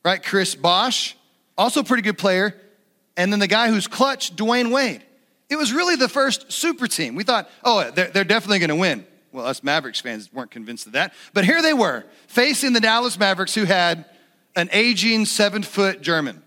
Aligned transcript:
right? 0.03 0.23
Chris 0.23 0.55
Bosh, 0.55 1.15
also 1.57 1.81
a 1.81 1.83
pretty 1.83 2.03
good 2.03 2.17
player. 2.17 2.55
And 3.17 3.31
then 3.31 3.39
the 3.39 3.47
guy 3.47 3.69
who's 3.69 3.87
clutch, 3.87 4.35
Dwyane 4.35 4.71
Wade. 4.71 5.03
It 5.49 5.57
was 5.57 5.73
really 5.73 5.95
the 5.95 6.09
first 6.09 6.51
super 6.51 6.87
team. 6.87 7.15
We 7.15 7.23
thought, 7.23 7.49
oh, 7.63 7.89
they're, 7.91 8.09
they're 8.09 8.23
definitely 8.23 8.59
going 8.59 8.69
to 8.69 8.75
win. 8.75 9.05
Well, 9.31 9.45
us 9.45 9.61
Mavericks 9.63 9.99
fans 9.99 10.31
weren't 10.31 10.51
convinced 10.51 10.87
of 10.87 10.93
that. 10.93 11.13
But 11.33 11.45
here 11.45 11.61
they 11.61 11.73
were, 11.73 12.05
facing 12.27 12.73
the 12.73 12.79
Dallas 12.79 13.19
Mavericks, 13.19 13.53
who 13.53 13.65
had 13.65 14.05
an 14.55 14.69
aging 14.71 15.25
seven 15.25 15.63
foot 15.63 16.01
German. 16.01 16.41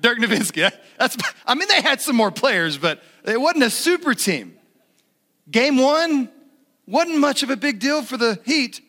Dirk 0.00 0.18
Nowitzki. 0.18 0.70
That's, 0.98 1.16
I 1.46 1.54
mean, 1.54 1.68
they 1.68 1.80
had 1.80 2.00
some 2.00 2.16
more 2.16 2.30
players, 2.30 2.78
but 2.78 3.02
it 3.24 3.40
wasn't 3.40 3.64
a 3.64 3.70
super 3.70 4.14
team. 4.14 4.56
Game 5.50 5.76
one 5.76 6.28
wasn't 6.86 7.18
much 7.18 7.42
of 7.42 7.50
a 7.50 7.56
big 7.56 7.78
deal 7.78 8.02
for 8.02 8.16
the 8.16 8.38
Heat 8.44 8.80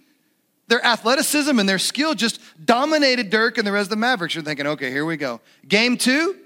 their 0.70 0.86
athleticism 0.86 1.60
and 1.60 1.68
their 1.68 1.80
skill 1.80 2.14
just 2.14 2.40
dominated 2.64 3.32
Dirk 3.32 3.58
and 3.58 3.66
the 3.66 3.72
rest 3.72 3.88
of 3.88 3.90
the 3.90 3.96
Mavericks. 3.96 4.36
You're 4.36 4.44
thinking, 4.44 4.68
okay, 4.68 4.92
here 4.92 5.04
we 5.04 5.18
go. 5.18 5.42
Game 5.68 5.98
two, 5.98 6.38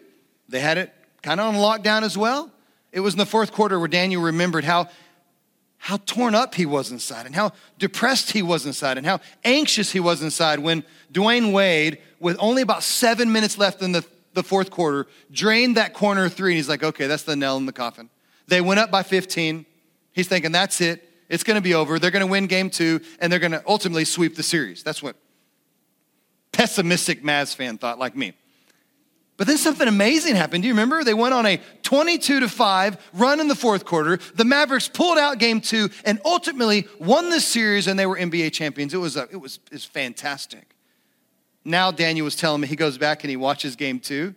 they 0.47 0.61
had 0.61 0.77
it 0.77 0.93
kind 1.21 1.39
of 1.39 1.53
on 1.53 1.55
lockdown 1.55 2.03
as 2.03 2.17
well. 2.17 2.49
It 2.93 3.01
was 3.01 3.13
in 3.13 3.17
the 3.17 3.25
fourth 3.25 3.51
quarter 3.51 3.77
where 3.77 3.89
Daniel 3.89 4.21
remembered 4.21 4.63
how, 4.63 4.87
how 5.77 5.97
torn 6.05 6.35
up 6.35 6.55
he 6.55 6.65
was 6.65 6.89
inside 6.89 7.25
and 7.25 7.35
how 7.35 7.51
depressed 7.77 8.31
he 8.31 8.41
was 8.41 8.65
inside 8.65 8.97
and 8.97 9.05
how 9.05 9.19
anxious 9.43 9.91
he 9.91 9.99
was 9.99 10.23
inside 10.23 10.59
when 10.59 10.85
Dwyane 11.11 11.51
Wade, 11.51 11.99
with 12.21 12.37
only 12.39 12.61
about 12.61 12.83
seven 12.83 13.29
minutes 13.29 13.57
left 13.57 13.81
in 13.81 13.91
the, 13.91 14.05
the 14.33 14.43
fourth 14.43 14.69
quarter, 14.69 15.07
drained 15.31 15.77
that 15.77 15.93
corner 15.93 16.29
three. 16.29 16.51
And 16.51 16.57
he's 16.57 16.69
like, 16.69 16.83
okay, 16.83 17.07
that's 17.07 17.23
the 17.23 17.35
nail 17.35 17.57
in 17.57 17.65
the 17.65 17.73
coffin. 17.73 18.09
They 18.47 18.61
went 18.61 18.79
up 18.79 18.91
by 18.91 19.03
15. 19.03 19.65
He's 20.11 20.27
thinking, 20.27 20.51
that's 20.51 20.81
it. 20.81 21.09
It's 21.29 21.43
going 21.43 21.55
to 21.55 21.61
be 21.61 21.73
over. 21.73 21.99
They're 21.99 22.11
going 22.11 22.25
to 22.25 22.31
win 22.31 22.47
game 22.47 22.69
two, 22.69 23.01
and 23.19 23.31
they're 23.31 23.39
going 23.39 23.53
to 23.53 23.63
ultimately 23.67 24.05
sweep 24.05 24.35
the 24.35 24.43
series. 24.43 24.83
That's 24.83 25.01
what 25.01 25.15
pessimistic 26.51 27.23
Mavs 27.23 27.55
fan 27.55 27.77
thought, 27.77 27.97
like 27.97 28.15
me. 28.15 28.33
But 29.35 29.47
then 29.47 29.57
something 29.57 29.87
amazing 29.87 30.35
happened. 30.35 30.61
Do 30.61 30.67
you 30.67 30.73
remember? 30.73 31.03
They 31.03 31.15
went 31.15 31.33
on 31.33 31.45
a 31.45 31.59
22 31.81 32.41
to 32.41 32.47
5 32.47 33.11
run 33.13 33.39
in 33.39 33.47
the 33.47 33.55
fourth 33.55 33.83
quarter. 33.83 34.19
The 34.35 34.45
Mavericks 34.45 34.87
pulled 34.87 35.17
out 35.17 35.39
game 35.39 35.59
two 35.59 35.89
and 36.05 36.21
ultimately 36.23 36.87
won 36.99 37.29
the 37.31 37.39
series, 37.39 37.87
and 37.87 37.97
they 37.97 38.05
were 38.05 38.15
NBA 38.15 38.53
champions. 38.53 38.93
It 38.93 38.97
was, 38.97 39.17
a, 39.17 39.27
it 39.31 39.37
was, 39.37 39.59
it 39.65 39.73
was 39.73 39.85
fantastic. 39.85 40.72
Now, 41.65 41.91
Daniel 41.91 42.25
was 42.25 42.35
telling 42.35 42.61
me 42.61 42.67
he 42.67 42.75
goes 42.75 42.97
back 42.97 43.23
and 43.23 43.29
he 43.29 43.37
watches 43.37 43.75
game 43.75 43.99
two, 43.99 44.35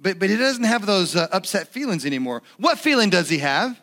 but, 0.00 0.18
but 0.18 0.28
he 0.28 0.36
doesn't 0.36 0.64
have 0.64 0.84
those 0.84 1.16
uh, 1.16 1.28
upset 1.32 1.68
feelings 1.68 2.04
anymore. 2.04 2.42
What 2.58 2.78
feeling 2.78 3.10
does 3.10 3.28
he 3.28 3.38
have? 3.38 3.80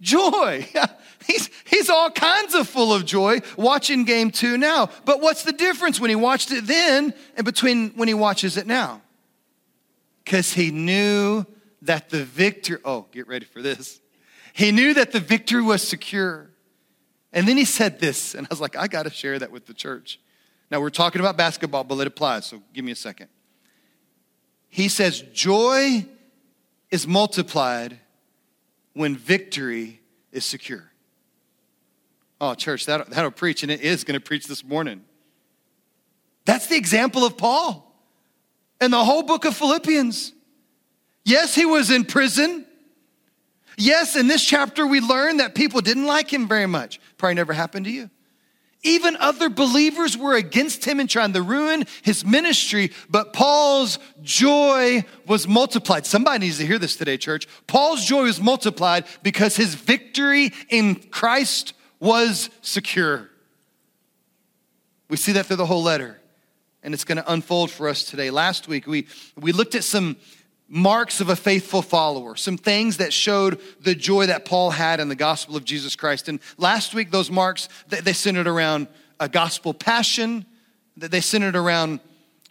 Joy. 0.00 0.68
He's, 1.26 1.50
he's 1.64 1.90
all 1.90 2.08
kinds 2.10 2.54
of 2.54 2.68
full 2.68 2.94
of 2.94 3.04
joy 3.04 3.40
watching 3.56 4.04
game 4.04 4.30
two 4.30 4.56
now. 4.56 4.90
But 5.04 5.20
what's 5.20 5.42
the 5.42 5.52
difference 5.52 5.98
when 5.98 6.08
he 6.08 6.14
watched 6.14 6.52
it 6.52 6.68
then 6.68 7.12
and 7.36 7.44
between 7.44 7.90
when 7.90 8.06
he 8.06 8.14
watches 8.14 8.56
it 8.56 8.64
now? 8.64 9.02
Because 10.24 10.52
he 10.52 10.70
knew 10.70 11.44
that 11.82 12.10
the 12.10 12.22
victor, 12.22 12.80
oh, 12.84 13.06
get 13.10 13.26
ready 13.26 13.44
for 13.44 13.60
this. 13.60 14.00
He 14.52 14.70
knew 14.70 14.94
that 14.94 15.10
the 15.10 15.18
victory 15.18 15.62
was 15.62 15.82
secure. 15.82 16.48
And 17.32 17.48
then 17.48 17.56
he 17.56 17.64
said 17.64 17.98
this, 17.98 18.34
and 18.36 18.46
I 18.46 18.48
was 18.50 18.60
like, 18.60 18.76
I 18.76 18.86
got 18.86 19.02
to 19.02 19.10
share 19.10 19.38
that 19.38 19.50
with 19.50 19.66
the 19.66 19.74
church. 19.74 20.20
Now, 20.70 20.80
we're 20.80 20.90
talking 20.90 21.20
about 21.20 21.36
basketball, 21.36 21.84
but 21.84 21.98
it 21.98 22.06
applies, 22.06 22.46
so 22.46 22.62
give 22.72 22.84
me 22.84 22.92
a 22.92 22.96
second. 22.96 23.28
He 24.68 24.88
says, 24.88 25.22
Joy 25.32 26.06
is 26.90 27.06
multiplied 27.06 27.98
when 28.94 29.16
victory 29.16 30.00
is 30.32 30.44
secure. 30.44 30.90
Oh, 32.40 32.54
church, 32.54 32.86
that, 32.86 33.08
that'll 33.10 33.30
preach, 33.30 33.62
and 33.62 33.72
it 33.72 33.80
is 33.80 34.04
going 34.04 34.18
to 34.18 34.24
preach 34.24 34.46
this 34.46 34.64
morning. 34.64 35.02
That's 36.44 36.66
the 36.66 36.76
example 36.76 37.24
of 37.24 37.36
Paul 37.36 37.94
and 38.80 38.92
the 38.92 39.04
whole 39.04 39.22
book 39.22 39.44
of 39.44 39.56
Philippians. 39.56 40.32
Yes, 41.24 41.54
he 41.54 41.64
was 41.64 41.90
in 41.90 42.04
prison. 42.04 42.66
Yes, 43.78 44.16
in 44.16 44.26
this 44.26 44.44
chapter, 44.44 44.86
we 44.86 45.00
learn 45.00 45.38
that 45.38 45.54
people 45.54 45.80
didn't 45.80 46.06
like 46.06 46.32
him 46.32 46.46
very 46.46 46.66
much. 46.66 47.00
Probably 47.18 47.34
never 47.34 47.52
happened 47.52 47.86
to 47.86 47.90
you. 47.90 48.10
Even 48.86 49.16
other 49.16 49.48
believers 49.48 50.16
were 50.16 50.36
against 50.36 50.84
him 50.84 51.00
and 51.00 51.10
trying 51.10 51.32
to 51.32 51.42
ruin 51.42 51.84
his 52.02 52.24
ministry, 52.24 52.92
but 53.10 53.32
Paul's 53.32 53.98
joy 54.22 55.04
was 55.26 55.48
multiplied. 55.48 56.06
Somebody 56.06 56.46
needs 56.46 56.58
to 56.58 56.66
hear 56.66 56.78
this 56.78 56.94
today, 56.94 57.16
church. 57.16 57.48
Paul's 57.66 58.04
joy 58.04 58.22
was 58.22 58.40
multiplied 58.40 59.04
because 59.24 59.56
his 59.56 59.74
victory 59.74 60.52
in 60.68 60.94
Christ 60.94 61.72
was 61.98 62.48
secure. 62.62 63.28
We 65.08 65.16
see 65.16 65.32
that 65.32 65.46
through 65.46 65.56
the 65.56 65.66
whole 65.66 65.82
letter, 65.82 66.20
and 66.84 66.94
it's 66.94 67.04
going 67.04 67.18
to 67.18 67.32
unfold 67.32 67.72
for 67.72 67.88
us 67.88 68.04
today. 68.04 68.30
Last 68.30 68.68
week, 68.68 68.86
we, 68.86 69.08
we 69.36 69.50
looked 69.50 69.74
at 69.74 69.82
some 69.82 70.16
marks 70.68 71.20
of 71.20 71.28
a 71.28 71.36
faithful 71.36 71.82
follower, 71.82 72.34
some 72.34 72.56
things 72.56 72.96
that 72.96 73.12
showed 73.12 73.60
the 73.80 73.94
joy 73.94 74.26
that 74.26 74.44
Paul 74.44 74.70
had 74.70 74.98
in 74.98 75.08
the 75.08 75.14
gospel 75.14 75.56
of 75.56 75.64
Jesus 75.64 75.94
Christ. 75.94 76.28
And 76.28 76.40
last 76.58 76.94
week, 76.94 77.10
those 77.10 77.30
marks, 77.30 77.68
they, 77.88 78.12
centered 78.12 78.48
around 78.48 78.88
a 79.20 79.28
gospel 79.28 79.72
passion, 79.72 80.44
that 80.96 81.10
they 81.10 81.20
centered 81.20 81.54
around 81.54 82.00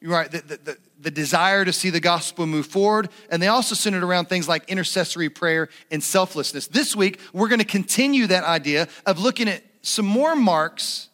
right, 0.01 0.31
the, 0.31 0.60
the, 0.63 0.78
the 1.00 1.12
desire 1.12 1.66
to 1.66 1.74
see 1.74 1.89
the 1.89 2.00
gospel 2.00 2.45
move 2.45 2.68
forward. 2.68 3.10
And 3.30 3.42
they 3.42 3.48
also 3.48 3.75
centered 3.75 4.04
around 4.04 4.25
things 4.30 4.48
like 4.48 4.69
intercessory 4.69 5.30
prayer 5.30 5.69
and 5.92 6.01
selflessness. 6.01 6.68
This 6.68 6.95
week, 6.95 7.19
we're 7.34 7.50
going 7.50 7.60
to 7.60 7.66
continue 7.66 8.28
that 8.28 8.44
idea 8.44 8.88
of 9.06 9.19
looking 9.19 9.50
at 9.50 9.62
some 9.81 10.06
more 10.06 10.36
marks 10.36 11.10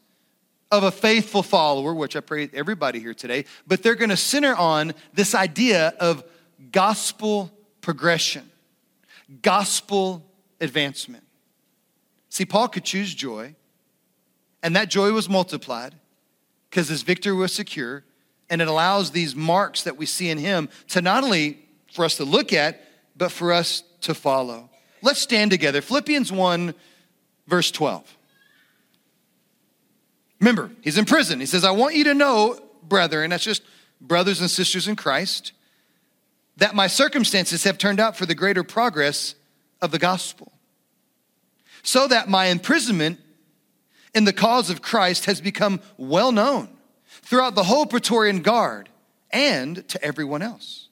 of 0.72 0.84
a 0.84 0.92
faithful 0.92 1.44
follower, 1.44 1.94
which 1.94 2.16
I 2.16 2.22
pray 2.22 2.50
everybody 2.54 3.00
here 3.00 3.14
today, 3.14 3.46
but 3.68 3.84
they're 3.84 3.96
going 3.96 4.10
to 4.10 4.18
center 4.18 4.56
on 4.56 4.94
this 5.14 5.36
idea 5.36 5.94
of 6.00 6.24
gospel 6.72 7.52
progression, 7.82 8.50
gospel 9.42 10.26
advancement. 10.60 11.24
See, 12.30 12.46
Paul 12.46 12.68
could 12.68 12.86
choose 12.86 13.14
joy, 13.14 13.56
and 14.64 14.76
that 14.76 14.90
joy 14.90 15.12
was 15.12 15.28
multiplied 15.28 15.96
because 16.70 16.88
his 16.88 17.02
victory 17.02 17.34
was 17.34 17.52
secure 17.54 18.04
and 18.50 18.62
it 18.62 18.68
allows 18.68 19.12
these 19.12 19.34
marks 19.34 19.84
that 19.84 19.98
we 19.98 20.06
see 20.06 20.30
in 20.30 20.38
him 20.38 20.70
to 20.90 21.02
not 21.02 21.24
only 21.24 21.58
for 21.94 22.04
us 22.04 22.18
to 22.18 22.26
look 22.26 22.52
at, 22.52 22.82
but 23.16 23.32
for 23.32 23.54
us 23.54 23.82
to 24.02 24.14
follow. 24.14 24.70
Let's 25.02 25.22
stand 25.22 25.52
together. 25.52 25.82
Philippians 25.82 26.32
1, 26.32 26.74
verse 27.48 27.72
12. 27.72 28.18
Remember, 30.42 30.70
he's 30.82 30.98
in 30.98 31.06
prison. 31.06 31.40
He 31.40 31.46
says, 31.46 31.64
I 31.64 31.72
want 31.72 31.96
you 31.96 32.04
to 32.06 32.14
know 32.14 32.60
brethren, 32.84 33.30
that's 33.30 33.44
just 33.44 33.62
brothers 34.02 34.42
and 34.42 34.50
sisters 34.50 34.88
in 34.88 34.96
Christ, 34.98 35.54
that 36.58 36.76
my 36.76 36.88
circumstances 36.88 37.64
have 37.64 37.78
turned 37.78 38.00
out 38.00 38.16
for 38.16 38.26
the 38.26 38.36
greater 38.36 38.64
progress 38.64 39.36
of 39.82 39.92
the 39.92 40.00
gospel. 40.00 40.52
So 41.84 42.08
that 42.08 42.30
my 42.30 42.46
imprisonment 42.48 43.20
in 44.14 44.26
the 44.26 44.34
cause 44.34 44.70
of 44.70 44.82
Christ 44.82 45.26
has 45.26 45.42
become 45.42 45.82
well 45.98 46.32
known 46.32 46.70
throughout 47.24 47.56
the 47.56 47.64
whole 47.64 47.86
Praetorian 47.86 48.42
Guard 48.42 48.90
and 49.32 49.88
to 49.88 50.04
everyone 50.04 50.42
else. 50.42 50.90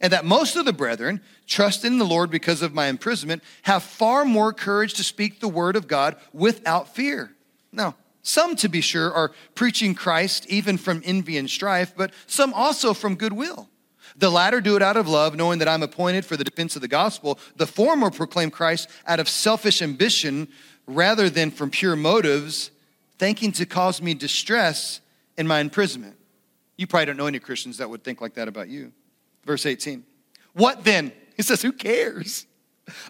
And 0.00 0.12
that 0.12 0.24
most 0.24 0.56
of 0.56 0.64
the 0.64 0.72
brethren, 0.72 1.20
trusting 1.46 1.92
in 1.92 1.98
the 1.98 2.04
Lord 2.04 2.30
because 2.30 2.60
of 2.60 2.74
my 2.74 2.86
imprisonment, 2.86 3.42
have 3.62 3.84
far 3.84 4.24
more 4.24 4.52
courage 4.52 4.94
to 4.94 5.04
speak 5.04 5.38
the 5.38 5.48
word 5.48 5.76
of 5.76 5.86
God 5.86 6.16
without 6.32 6.92
fear. 6.94 7.32
Now, 7.70 7.94
some, 8.22 8.56
to 8.56 8.68
be 8.68 8.80
sure, 8.80 9.12
are 9.12 9.32
preaching 9.54 9.94
Christ 9.94 10.46
even 10.48 10.76
from 10.76 11.02
envy 11.04 11.38
and 11.38 11.48
strife, 11.48 11.94
but 11.96 12.12
some 12.26 12.52
also 12.52 12.94
from 12.94 13.14
goodwill. 13.14 13.68
The 14.16 14.30
latter 14.30 14.60
do 14.60 14.76
it 14.76 14.82
out 14.82 14.96
of 14.96 15.08
love, 15.08 15.34
knowing 15.34 15.58
that 15.60 15.68
I'm 15.68 15.82
appointed 15.82 16.24
for 16.24 16.36
the 16.36 16.44
defense 16.44 16.76
of 16.76 16.82
the 16.82 16.88
gospel. 16.88 17.38
The 17.56 17.66
former 17.66 18.10
proclaim 18.10 18.50
Christ 18.50 18.88
out 19.06 19.20
of 19.20 19.28
selfish 19.28 19.82
ambition 19.82 20.48
rather 20.86 21.30
than 21.30 21.50
from 21.50 21.70
pure 21.70 21.96
motives, 21.96 22.70
thinking 23.18 23.52
to 23.52 23.66
cause 23.66 24.02
me 24.02 24.14
distress 24.14 25.00
in 25.36 25.46
my 25.46 25.60
imprisonment. 25.60 26.16
You 26.76 26.86
probably 26.86 27.06
don't 27.06 27.16
know 27.16 27.26
any 27.26 27.38
Christians 27.38 27.78
that 27.78 27.88
would 27.88 28.02
think 28.02 28.20
like 28.20 28.34
that 28.34 28.48
about 28.48 28.68
you. 28.68 28.92
Verse 29.44 29.66
18. 29.66 30.04
What 30.54 30.84
then? 30.84 31.12
He 31.36 31.42
says, 31.42 31.62
Who 31.62 31.72
cares? 31.72 32.46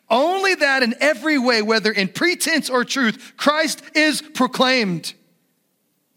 Only 0.09 0.55
that 0.57 0.83
in 0.83 0.95
every 1.01 1.39
way, 1.39 1.63
whether 1.63 1.91
in 1.91 2.09
pretense 2.09 2.69
or 2.69 2.85
truth, 2.85 3.33
Christ 3.37 3.83
is 3.95 4.21
proclaimed. 4.21 5.15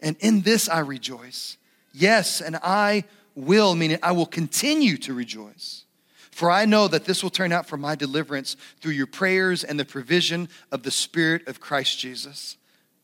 And 0.00 0.16
in 0.20 0.42
this 0.42 0.68
I 0.68 0.80
rejoice. 0.80 1.56
Yes, 1.92 2.42
and 2.42 2.56
I 2.56 3.04
will, 3.36 3.76
meaning 3.76 3.98
I 4.02 4.12
will 4.12 4.26
continue 4.26 4.96
to 4.98 5.14
rejoice. 5.14 5.84
For 6.32 6.50
I 6.50 6.66
know 6.66 6.88
that 6.88 7.04
this 7.04 7.22
will 7.22 7.30
turn 7.30 7.52
out 7.52 7.66
for 7.66 7.76
my 7.76 7.94
deliverance 7.94 8.56
through 8.80 8.92
your 8.92 9.06
prayers 9.06 9.64
and 9.64 9.78
the 9.78 9.84
provision 9.84 10.48
of 10.72 10.82
the 10.82 10.90
Spirit 10.90 11.46
of 11.48 11.60
Christ 11.60 11.98
Jesus. 11.98 12.56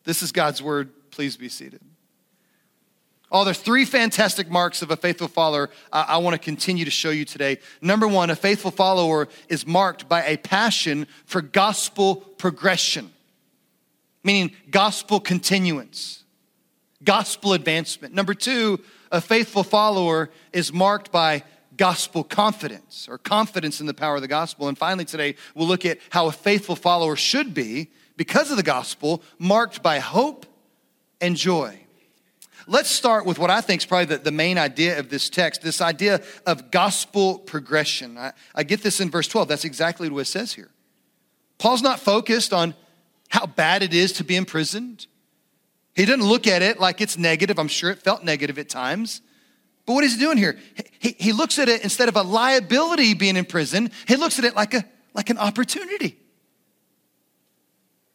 This 0.04 0.22
is 0.22 0.32
God's 0.32 0.62
word. 0.62 0.90
Please 1.10 1.36
be 1.36 1.48
seated. 1.48 1.80
Oh, 3.30 3.46
there's 3.46 3.58
three 3.58 3.86
fantastic 3.86 4.50
marks 4.50 4.82
of 4.82 4.90
a 4.90 4.96
faithful 4.96 5.28
follower 5.28 5.70
I, 5.90 6.02
I 6.02 6.16
want 6.18 6.34
to 6.34 6.38
continue 6.38 6.84
to 6.84 6.90
show 6.90 7.08
you 7.08 7.24
today. 7.24 7.58
Number 7.80 8.06
one, 8.06 8.28
a 8.28 8.36
faithful 8.36 8.70
follower 8.70 9.28
is 9.48 9.66
marked 9.66 10.06
by 10.06 10.22
a 10.24 10.36
passion 10.36 11.06
for 11.24 11.40
gospel 11.40 12.16
progression, 12.16 13.10
meaning 14.22 14.52
gospel 14.70 15.18
continuance, 15.18 16.21
gospel 17.04 17.52
advancement. 17.52 18.14
Number 18.14 18.34
two, 18.34 18.80
a 19.10 19.20
faithful 19.20 19.64
follower 19.64 20.30
is 20.52 20.72
marked 20.72 21.12
by 21.12 21.44
gospel 21.76 22.22
confidence 22.22 23.08
or 23.08 23.18
confidence 23.18 23.80
in 23.80 23.86
the 23.86 23.94
power 23.94 24.16
of 24.16 24.22
the 24.22 24.28
gospel. 24.28 24.68
And 24.68 24.76
finally, 24.76 25.04
today, 25.04 25.36
we'll 25.54 25.68
look 25.68 25.84
at 25.86 25.98
how 26.10 26.26
a 26.26 26.32
faithful 26.32 26.76
follower 26.76 27.16
should 27.16 27.54
be, 27.54 27.90
because 28.16 28.50
of 28.50 28.56
the 28.56 28.62
gospel, 28.62 29.22
marked 29.38 29.82
by 29.82 29.98
hope 29.98 30.46
and 31.20 31.36
joy. 31.36 31.78
Let's 32.66 32.90
start 32.90 33.26
with 33.26 33.38
what 33.38 33.50
I 33.50 33.60
think 33.60 33.82
is 33.82 33.86
probably 33.86 34.16
the, 34.16 34.18
the 34.18 34.30
main 34.30 34.58
idea 34.58 34.98
of 34.98 35.08
this 35.08 35.28
text 35.28 35.62
this 35.62 35.80
idea 35.80 36.22
of 36.46 36.70
gospel 36.70 37.38
progression. 37.38 38.16
I, 38.16 38.32
I 38.54 38.62
get 38.62 38.82
this 38.82 39.00
in 39.00 39.10
verse 39.10 39.26
12. 39.26 39.48
That's 39.48 39.64
exactly 39.64 40.08
what 40.08 40.20
it 40.20 40.24
says 40.26 40.52
here. 40.52 40.70
Paul's 41.58 41.82
not 41.82 41.98
focused 41.98 42.52
on 42.52 42.74
how 43.28 43.46
bad 43.46 43.82
it 43.82 43.94
is 43.94 44.12
to 44.14 44.24
be 44.24 44.36
imprisoned. 44.36 45.06
He 45.94 46.04
doesn't 46.04 46.24
look 46.24 46.46
at 46.46 46.62
it 46.62 46.80
like 46.80 47.00
it's 47.00 47.18
negative. 47.18 47.58
I'm 47.58 47.68
sure 47.68 47.90
it 47.90 47.98
felt 48.02 48.24
negative 48.24 48.58
at 48.58 48.68
times. 48.68 49.20
But 49.84 49.94
what 49.94 50.04
is 50.04 50.14
he 50.14 50.20
doing 50.20 50.38
here? 50.38 50.58
He, 50.98 51.14
he 51.18 51.32
looks 51.32 51.58
at 51.58 51.68
it 51.68 51.82
instead 51.82 52.08
of 52.08 52.16
a 52.16 52.22
liability 52.22 53.14
being 53.14 53.36
in 53.36 53.44
prison, 53.44 53.90
he 54.06 54.16
looks 54.16 54.38
at 54.38 54.44
it 54.44 54.54
like, 54.54 54.74
a, 54.74 54.84
like 55.14 55.30
an 55.30 55.38
opportunity. 55.38 56.18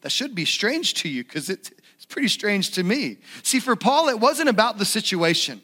That 0.01 0.11
should 0.11 0.33
be 0.33 0.45
strange 0.45 0.93
to 0.95 1.09
you 1.09 1.23
because 1.23 1.49
it, 1.49 1.71
it's 1.95 2.05
pretty 2.05 2.29
strange 2.29 2.71
to 2.71 2.83
me. 2.83 3.17
See, 3.43 3.59
for 3.59 3.75
Paul, 3.75 4.09
it 4.09 4.19
wasn't 4.19 4.49
about 4.49 4.77
the 4.77 4.85
situation, 4.85 5.61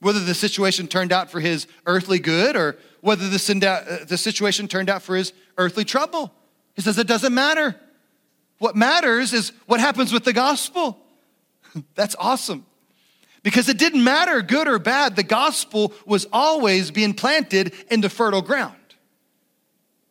whether 0.00 0.20
the 0.20 0.34
situation 0.34 0.88
turned 0.88 1.12
out 1.12 1.30
for 1.30 1.40
his 1.40 1.66
earthly 1.86 2.18
good 2.18 2.56
or 2.56 2.76
whether 3.00 3.28
the, 3.28 3.66
uh, 3.68 4.04
the 4.04 4.18
situation 4.18 4.66
turned 4.66 4.90
out 4.90 5.02
for 5.02 5.14
his 5.14 5.32
earthly 5.58 5.84
trouble. 5.84 6.32
He 6.74 6.82
says 6.82 6.98
it 6.98 7.06
doesn't 7.06 7.34
matter. 7.34 7.76
What 8.58 8.74
matters 8.74 9.32
is 9.32 9.52
what 9.66 9.78
happens 9.78 10.12
with 10.12 10.24
the 10.24 10.32
gospel. 10.32 11.03
That's 11.94 12.16
awesome. 12.18 12.66
Because 13.42 13.68
it 13.68 13.78
didn't 13.78 14.02
matter, 14.02 14.40
good 14.40 14.66
or 14.66 14.78
bad, 14.78 15.16
the 15.16 15.22
gospel 15.22 15.92
was 16.06 16.26
always 16.32 16.90
being 16.90 17.12
planted 17.12 17.74
into 17.90 18.08
fertile 18.08 18.42
ground. 18.42 18.76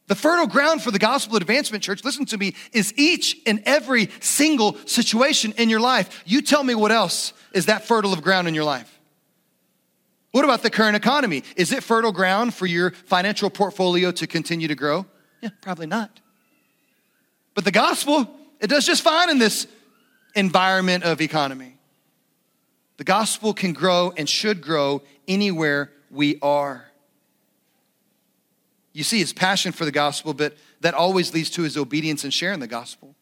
The 0.07 0.15
fertile 0.15 0.47
ground 0.47 0.83
for 0.83 0.91
the 0.91 0.99
gospel 0.99 1.37
advancement, 1.37 1.83
church, 1.83 2.03
listen 2.03 2.25
to 2.25 2.37
me, 2.37 2.53
is 2.73 2.93
each 2.95 3.37
and 3.47 3.63
every 3.65 4.09
single 4.19 4.77
situation 4.85 5.53
in 5.57 5.69
your 5.69 5.79
life. 5.79 6.23
You 6.25 6.41
tell 6.41 6.63
me 6.63 6.75
what 6.75 6.91
else 6.91 7.33
is 7.53 7.65
that 7.65 7.87
fertile 7.87 8.13
of 8.13 8.21
ground 8.21 8.47
in 8.47 8.53
your 8.53 8.65
life. 8.65 8.99
What 10.31 10.43
about 10.43 10.61
the 10.61 10.69
current 10.69 10.95
economy? 10.95 11.43
Is 11.55 11.71
it 11.71 11.83
fertile 11.83 12.11
ground 12.11 12.53
for 12.53 12.65
your 12.65 12.91
financial 12.91 13.49
portfolio 13.49 14.11
to 14.11 14.27
continue 14.27 14.67
to 14.67 14.75
grow? 14.75 15.05
Yeah, 15.41 15.49
probably 15.61 15.87
not. 15.87 16.19
But 17.53 17.65
the 17.65 17.71
gospel, 17.71 18.29
it 18.59 18.67
does 18.67 18.85
just 18.85 19.03
fine 19.03 19.29
in 19.29 19.37
this 19.37 19.67
environment 20.35 21.03
of 21.03 21.21
economy. 21.21 21.77
The 22.97 23.03
gospel 23.03 23.53
can 23.53 23.73
grow 23.73 24.13
and 24.15 24.29
should 24.29 24.61
grow 24.61 25.01
anywhere 25.27 25.91
we 26.09 26.39
are. 26.41 26.85
You 28.93 29.03
see 29.03 29.19
his 29.19 29.33
passion 29.33 29.71
for 29.71 29.85
the 29.85 29.91
gospel, 29.91 30.33
but 30.33 30.55
that 30.81 30.93
always 30.93 31.33
leads 31.33 31.49
to 31.51 31.63
his 31.63 31.77
obedience 31.77 32.23
and 32.23 32.33
sharing 32.33 32.59
the 32.59 32.67
gospel. 32.67 33.15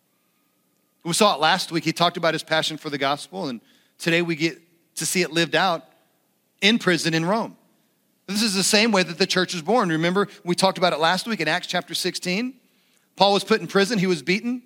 We 1.03 1.13
saw 1.13 1.35
it 1.35 1.39
last 1.39 1.71
week. 1.71 1.85
He 1.85 1.93
talked 1.93 2.17
about 2.17 2.33
his 2.33 2.43
passion 2.43 2.77
for 2.77 2.89
the 2.89 2.97
gospel, 2.97 3.47
and 3.47 3.61
today 3.97 4.21
we 4.21 4.35
get 4.35 4.59
to 4.95 5.05
see 5.05 5.21
it 5.21 5.31
lived 5.31 5.55
out 5.55 5.85
in 6.59 6.77
prison 6.77 7.13
in 7.13 7.25
Rome. 7.25 7.57
This 8.27 8.43
is 8.43 8.53
the 8.53 8.63
same 8.63 8.91
way 8.91 9.03
that 9.03 9.17
the 9.17 9.25
church 9.25 9.53
was 9.53 9.61
born. 9.61 9.89
Remember, 9.89 10.27
we 10.43 10.55
talked 10.55 10.77
about 10.77 10.93
it 10.93 10.99
last 10.99 11.27
week 11.27 11.39
in 11.39 11.47
Acts 11.47 11.67
chapter 11.67 11.93
16. 11.93 12.53
Paul 13.15 13.33
was 13.33 13.43
put 13.43 13.61
in 13.61 13.67
prison, 13.67 13.97
he 13.97 14.07
was 14.07 14.21
beaten. 14.21 14.61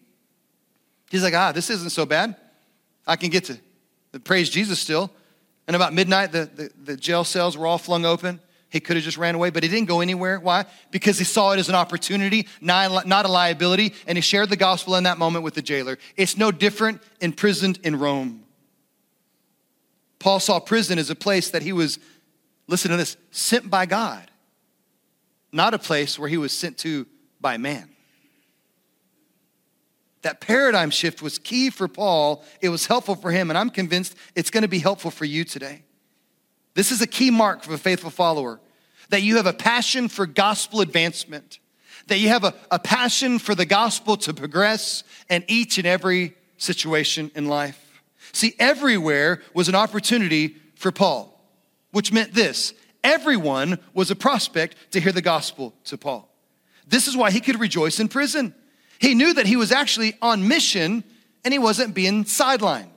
He's 1.16 1.24
like, 1.24 1.34
ah, 1.34 1.54
this 1.54 1.70
isn't 1.70 1.92
so 1.92 2.06
bad. 2.06 2.36
I 3.08 3.16
can 3.16 3.30
get 3.30 3.46
to 3.46 4.20
praise 4.26 4.50
Jesus 4.50 4.80
still. 4.80 5.10
And 5.66 5.74
about 5.74 5.94
midnight, 5.94 6.34
the, 6.34 6.50
the, 6.54 6.70
the 6.84 6.98
jail 6.98 7.24
cells 7.24 7.58
were 7.58 7.66
all 7.66 7.78
flung 7.78 8.04
open. 8.04 8.42
He 8.68 8.82
could 8.82 8.98
have 8.98 9.06
just 9.06 9.18
ran 9.18 9.34
away, 9.34 9.50
but 9.50 9.64
he 9.64 9.70
didn't 9.70 9.88
go 9.88 10.02
anywhere. 10.02 10.42
Why? 10.42 10.66
Because 10.92 11.18
he 11.18 11.24
saw 11.24 11.54
it 11.54 11.60
as 11.60 11.70
an 11.70 11.76
opportunity, 11.76 12.50
not, 12.60 13.08
not 13.08 13.24
a 13.24 13.30
liability, 13.30 13.94
and 14.06 14.18
he 14.18 14.22
shared 14.22 14.50
the 14.50 14.58
gospel 14.58 14.98
in 14.98 15.06
that 15.06 15.18
moment 15.18 15.46
with 15.46 15.54
the 15.54 15.62
jailer. 15.62 15.98
It's 16.18 16.36
no 16.36 16.52
different 16.52 17.02
imprisoned 17.22 17.80
in 17.82 17.98
Rome. 17.98 18.44
Paul 20.20 20.42
saw 20.42 20.60
prison 20.60 21.00
as 21.00 21.10
a 21.10 21.16
place 21.16 21.52
that 21.52 21.62
he 21.62 21.72
was, 21.72 21.98
listen 22.68 22.92
to 22.92 22.98
this, 22.98 23.16
sent 23.32 23.70
by 23.70 23.86
God, 23.86 24.30
not 25.54 25.74
a 25.74 25.80
place 25.80 26.20
where 26.20 26.28
he 26.28 26.36
was 26.36 26.52
sent 26.52 26.78
to 26.80 27.08
by 27.40 27.56
man. 27.56 27.95
That 30.26 30.42
paradigm 30.42 30.90
shift 30.90 31.22
was 31.22 31.38
key 31.38 31.70
for 31.70 31.88
Paul. 31.88 32.44
It 32.60 32.70
was 32.70 32.88
helpful 32.88 33.14
for 33.14 33.30
him, 33.30 33.52
and 33.52 33.58
I'm 33.60 33.70
convinced 33.70 34.16
it's 34.34 34.50
going 34.50 34.64
to 34.64 34.68
be 34.68 34.80
helpful 34.80 35.12
for 35.12 35.24
you 35.24 35.44
today. 35.44 35.84
This 36.74 36.92
is 36.92 37.00
a 37.00 37.06
key 37.06 37.30
mark 37.30 37.62
for 37.62 37.76
a 37.76 37.78
faithful 37.78 38.10
follower 38.10 38.60
that 39.10 39.22
you 39.22 39.36
have 39.36 39.46
a 39.46 39.54
passion 39.54 40.10
for 40.10 40.26
gospel 40.26 40.82
advancement, 40.82 41.60
that 42.08 42.18
you 42.18 42.30
have 42.30 42.44
a, 42.44 42.56
a 42.72 42.80
passion 42.80 43.38
for 43.38 43.54
the 43.54 43.68
gospel 43.68 44.18
to 44.18 44.34
progress 44.34 45.04
in 45.30 45.46
each 45.48 45.78
and 45.78 45.86
every 45.86 46.34
situation 46.58 47.30
in 47.36 47.46
life. 47.46 48.02
See, 48.32 48.56
everywhere 48.58 49.44
was 49.54 49.70
an 49.70 49.76
opportunity 49.76 50.56
for 50.74 50.92
Paul, 50.92 51.40
which 51.92 52.12
meant 52.12 52.34
this 52.34 52.74
everyone 53.04 53.78
was 53.94 54.10
a 54.10 54.16
prospect 54.16 54.76
to 54.94 55.00
hear 55.00 55.12
the 55.12 55.22
gospel 55.22 55.76
to 55.84 56.00
Paul. 56.00 56.28
This 56.88 57.08
is 57.08 57.16
why 57.16 57.30
he 57.30 57.42
could 57.42 57.60
rejoice 57.60 58.00
in 58.00 58.08
prison. 58.08 58.56
He 59.00 59.14
knew 59.14 59.34
that 59.34 59.46
he 59.46 59.56
was 59.56 59.72
actually 59.72 60.16
on 60.22 60.48
mission 60.48 61.04
and 61.44 61.54
he 61.54 61.60
wasn't 61.60 61.94
being 61.94 62.24
sidelined. 62.24 62.90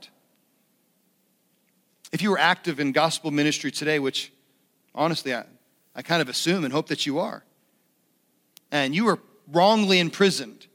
If 2.13 2.23
you 2.23 2.31
were 2.31 2.39
active 2.39 2.81
in 2.81 2.93
gospel 2.93 3.31
ministry 3.31 3.71
today, 3.71 3.99
which 3.99 4.33
honestly 4.95 5.35
I, 5.35 5.45
I 5.95 6.03
kind 6.03 6.23
of 6.23 6.29
assume 6.29 6.65
and 6.65 6.73
hope 6.73 6.89
that 6.89 7.05
you 7.05 7.19
are, 7.19 7.45
and 8.71 8.95
you 8.95 9.05
were 9.05 9.19
wrongly 9.53 9.99
imprisoned, 9.99 10.67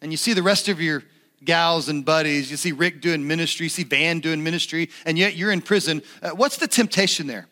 and 0.00 0.10
you 0.12 0.16
see 0.16 0.32
the 0.32 0.42
rest 0.42 0.68
of 0.68 0.80
your 0.80 1.02
gals 1.44 1.88
and 1.88 2.04
buddies, 2.04 2.50
you 2.50 2.56
see 2.56 2.72
Rick 2.72 3.00
doing 3.00 3.26
ministry, 3.26 3.66
you 3.66 3.70
see 3.70 3.84
Van 3.84 4.20
doing 4.20 4.42
ministry, 4.42 4.90
and 5.04 5.18
yet 5.18 5.36
you're 5.36 5.52
in 5.52 5.60
prison, 5.60 6.02
uh, 6.22 6.30
what's 6.30 6.56
the 6.56 6.66
temptation 6.66 7.26
there? 7.26 7.46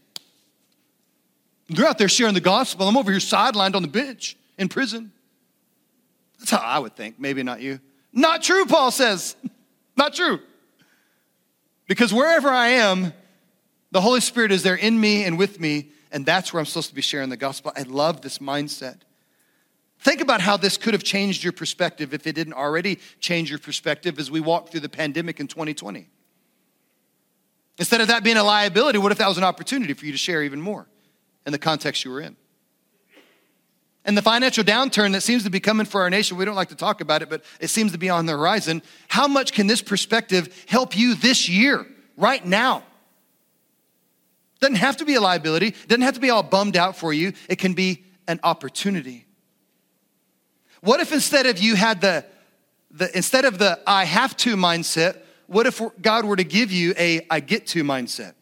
They're 1.68 1.86
out 1.86 1.98
there 1.98 2.08
sharing 2.08 2.34
the 2.34 2.40
gospel. 2.40 2.88
I'm 2.88 2.96
over 2.96 3.10
here 3.10 3.20
sidelined 3.20 3.74
on 3.74 3.82
the 3.82 3.88
bench 3.88 4.36
in 4.58 4.68
prison. 4.68 5.12
That's 6.44 6.62
how 6.62 6.68
I 6.68 6.78
would 6.78 6.94
think. 6.94 7.18
Maybe 7.18 7.42
not 7.42 7.62
you. 7.62 7.80
Not 8.12 8.42
true, 8.42 8.66
Paul 8.66 8.90
says. 8.90 9.34
Not 9.96 10.12
true. 10.12 10.40
Because 11.86 12.12
wherever 12.12 12.50
I 12.50 12.68
am, 12.68 13.14
The 13.92 14.00
Holy 14.02 14.20
Spirit 14.20 14.52
is 14.52 14.62
there 14.62 14.74
in 14.74 15.00
me 15.00 15.24
and 15.24 15.38
with 15.38 15.58
me, 15.58 15.88
and 16.12 16.26
that's 16.26 16.52
where 16.52 16.60
I'm 16.60 16.66
supposed 16.66 16.90
to 16.90 16.94
be 16.94 17.00
sharing 17.00 17.30
the 17.30 17.38
gospel. 17.38 17.72
I 17.74 17.82
love 17.82 18.20
this 18.20 18.40
mindset. 18.40 18.98
Think 20.00 20.20
about 20.20 20.42
how 20.42 20.58
this 20.58 20.76
could 20.76 20.92
have 20.92 21.02
changed 21.02 21.42
your 21.42 21.52
perspective 21.54 22.12
if 22.12 22.26
it 22.26 22.34
didn't 22.34 22.52
already 22.52 22.98
change 23.20 23.48
your 23.48 23.58
perspective 23.58 24.18
as 24.18 24.30
we 24.30 24.40
walk 24.40 24.68
through 24.68 24.80
the 24.80 24.88
pandemic 24.90 25.40
in 25.40 25.46
2020. 25.46 26.10
Instead 27.78 28.02
of 28.02 28.08
that 28.08 28.22
being 28.22 28.36
a 28.36 28.44
liability, 28.44 28.98
what 28.98 29.12
if 29.12 29.18
that 29.18 29.28
was 29.28 29.38
an 29.38 29.44
opportunity 29.44 29.94
for 29.94 30.04
you 30.04 30.12
to 30.12 30.18
share 30.18 30.42
even 30.42 30.60
more 30.60 30.86
in 31.46 31.52
the 31.52 31.58
context 31.58 32.04
you 32.04 32.10
were 32.10 32.20
in? 32.20 32.36
And 34.04 34.16
the 34.16 34.22
financial 34.22 34.62
downturn 34.62 35.12
that 35.12 35.22
seems 35.22 35.44
to 35.44 35.50
be 35.50 35.60
coming 35.60 35.86
for 35.86 36.02
our 36.02 36.10
nation, 36.10 36.36
we 36.36 36.44
don't 36.44 36.54
like 36.54 36.68
to 36.68 36.74
talk 36.74 37.00
about 37.00 37.22
it, 37.22 37.30
but 37.30 37.42
it 37.58 37.68
seems 37.68 37.92
to 37.92 37.98
be 37.98 38.10
on 38.10 38.26
the 38.26 38.32
horizon. 38.32 38.82
How 39.08 39.26
much 39.26 39.52
can 39.52 39.66
this 39.66 39.80
perspective 39.80 40.64
help 40.68 40.96
you 40.96 41.14
this 41.14 41.48
year, 41.48 41.86
right 42.16 42.44
now? 42.44 42.82
Doesn't 44.60 44.76
have 44.76 44.98
to 44.98 45.04
be 45.04 45.14
a 45.14 45.20
liability, 45.20 45.74
doesn't 45.88 46.02
have 46.02 46.14
to 46.14 46.20
be 46.20 46.30
all 46.30 46.42
bummed 46.42 46.76
out 46.76 46.96
for 46.96 47.12
you. 47.12 47.32
It 47.48 47.56
can 47.56 47.72
be 47.72 48.04
an 48.28 48.40
opportunity. 48.42 49.26
What 50.80 51.00
if 51.00 51.12
instead 51.12 51.46
of 51.46 51.58
you 51.58 51.74
had 51.74 52.02
the, 52.02 52.26
the 52.90 53.14
instead 53.16 53.46
of 53.46 53.56
the 53.56 53.80
I 53.86 54.04
have 54.04 54.36
to 54.38 54.54
mindset, 54.54 55.18
what 55.46 55.66
if 55.66 55.80
God 56.00 56.26
were 56.26 56.36
to 56.36 56.44
give 56.44 56.70
you 56.70 56.94
a 56.98 57.26
I 57.30 57.40
get 57.40 57.66
to 57.68 57.82
mindset? 57.84 58.34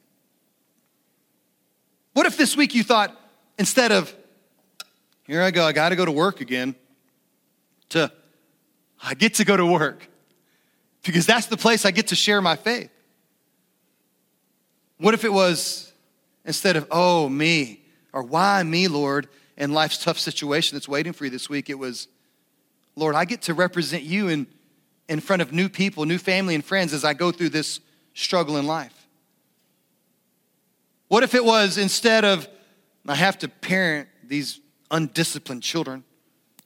What 2.14 2.26
if 2.26 2.36
this 2.36 2.56
week 2.56 2.74
you 2.74 2.82
thought 2.82 3.16
instead 3.58 3.92
of 3.92 4.12
here 5.32 5.42
I 5.42 5.50
go, 5.50 5.64
I 5.64 5.72
got 5.72 5.88
to 5.90 5.96
go 5.96 6.04
to 6.04 6.12
work 6.12 6.40
again, 6.40 6.74
to 7.90 8.12
I 9.02 9.14
get 9.14 9.34
to 9.34 9.44
go 9.44 9.56
to 9.56 9.66
work 9.66 10.08
because 11.02 11.26
that's 11.26 11.46
the 11.46 11.56
place 11.56 11.84
I 11.84 11.90
get 11.90 12.08
to 12.08 12.16
share 12.16 12.40
my 12.40 12.56
faith? 12.56 12.90
What 14.98 15.14
if 15.14 15.24
it 15.24 15.32
was 15.32 15.92
Instead 16.44 16.76
of, 16.76 16.86
oh, 16.90 17.28
me, 17.28 17.82
or 18.12 18.22
why 18.22 18.62
me, 18.62 18.88
Lord, 18.88 19.28
in 19.56 19.72
life's 19.72 19.98
tough 19.98 20.18
situation 20.18 20.76
that's 20.76 20.88
waiting 20.88 21.12
for 21.12 21.24
you 21.24 21.30
this 21.30 21.48
week, 21.48 21.70
it 21.70 21.78
was, 21.78 22.08
Lord, 22.96 23.14
I 23.14 23.24
get 23.24 23.42
to 23.42 23.54
represent 23.54 24.02
you 24.02 24.28
in, 24.28 24.46
in 25.08 25.20
front 25.20 25.42
of 25.42 25.52
new 25.52 25.68
people, 25.68 26.04
new 26.04 26.18
family, 26.18 26.54
and 26.54 26.64
friends 26.64 26.92
as 26.92 27.04
I 27.04 27.14
go 27.14 27.30
through 27.30 27.50
this 27.50 27.80
struggle 28.14 28.56
in 28.56 28.66
life. 28.66 29.06
What 31.08 31.22
if 31.22 31.34
it 31.34 31.44
was 31.44 31.78
instead 31.78 32.24
of, 32.24 32.48
I 33.06 33.14
have 33.14 33.38
to 33.38 33.48
parent 33.48 34.08
these 34.24 34.60
undisciplined 34.92 35.62
children, 35.62 36.04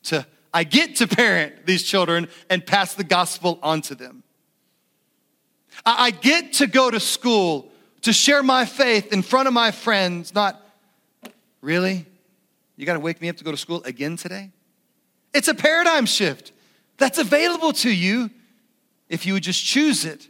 to 0.02 0.26
I 0.52 0.64
get 0.64 0.96
to 0.96 1.06
parent 1.06 1.66
these 1.66 1.82
children 1.82 2.28
and 2.48 2.64
pass 2.64 2.94
the 2.94 3.04
gospel 3.04 3.58
on 3.62 3.82
to 3.82 3.94
them. 3.94 4.22
I, 5.84 6.06
I 6.06 6.10
get 6.10 6.54
to 6.54 6.66
go 6.66 6.90
to 6.90 6.98
school 6.98 7.70
to 8.02 8.12
share 8.12 8.42
my 8.42 8.64
faith 8.64 9.12
in 9.12 9.22
front 9.22 9.48
of 9.48 9.54
my 9.54 9.70
friends, 9.70 10.34
not, 10.34 10.60
really? 11.60 12.06
You 12.76 12.86
got 12.86 12.94
to 12.94 13.00
wake 13.00 13.20
me 13.20 13.28
up 13.28 13.36
to 13.36 13.44
go 13.44 13.50
to 13.50 13.56
school 13.56 13.82
again 13.84 14.16
today? 14.16 14.50
It's 15.34 15.48
a 15.48 15.54
paradigm 15.54 16.06
shift 16.06 16.52
that's 16.96 17.18
available 17.18 17.72
to 17.74 17.94
you 17.94 18.30
if 19.08 19.26
you 19.26 19.34
would 19.34 19.42
just 19.42 19.64
choose 19.64 20.04
it, 20.04 20.28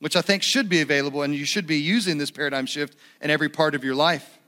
which 0.00 0.16
I 0.16 0.20
think 0.20 0.42
should 0.42 0.68
be 0.68 0.80
available, 0.80 1.22
and 1.22 1.34
you 1.34 1.44
should 1.44 1.66
be 1.66 1.76
using 1.76 2.18
this 2.18 2.30
paradigm 2.30 2.66
shift 2.66 2.96
in 3.20 3.30
every 3.30 3.48
part 3.48 3.74
of 3.74 3.84
your 3.84 3.94
life. 3.94 4.38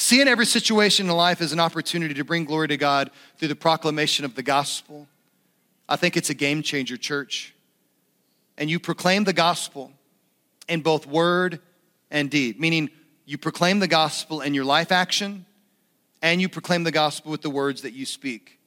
Seeing 0.00 0.28
every 0.28 0.46
situation 0.46 1.08
in 1.10 1.16
life 1.16 1.40
as 1.40 1.52
an 1.52 1.60
opportunity 1.60 2.14
to 2.14 2.24
bring 2.24 2.44
glory 2.44 2.68
to 2.68 2.76
God 2.76 3.10
through 3.36 3.48
the 3.48 3.54
proclamation 3.54 4.24
of 4.24 4.34
the 4.34 4.42
gospel. 4.42 5.06
I 5.88 5.96
think 5.96 6.16
it's 6.16 6.30
a 6.30 6.34
game 6.34 6.62
changer, 6.62 6.96
church 6.96 7.54
and 8.60 8.68
you 8.68 8.78
proclaim 8.78 9.24
the 9.24 9.32
gospel 9.32 9.90
in 10.68 10.82
both 10.82 11.06
word 11.06 11.60
and 12.10 12.30
deed, 12.30 12.60
meaning 12.60 12.90
you 13.24 13.38
proclaim 13.38 13.80
the 13.80 13.88
gospel 13.88 14.42
in 14.42 14.54
your 14.54 14.64
life 14.64 14.92
action 14.92 15.46
and 16.22 16.40
you 16.40 16.48
proclaim 16.48 16.84
the 16.84 16.92
gospel 16.92 17.30
with 17.30 17.40
the 17.40 17.50
words 17.50 17.82
that 17.82 17.94
you 17.94 18.04
speak. 18.04 18.60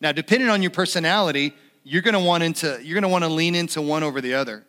Now, 0.00 0.12
depending 0.12 0.48
on 0.48 0.62
your 0.62 0.70
personality, 0.70 1.52
you're 1.82 2.02
going 2.02 2.14
to 2.14 2.20
want 2.20 2.44
into 2.44 2.78
you're 2.82 2.94
going 2.94 3.02
to 3.02 3.08
want 3.08 3.24
to 3.24 3.28
lean 3.28 3.54
into 3.54 3.82
one 3.82 4.04
over 4.04 4.20
the 4.20 4.34
other. 4.34 4.64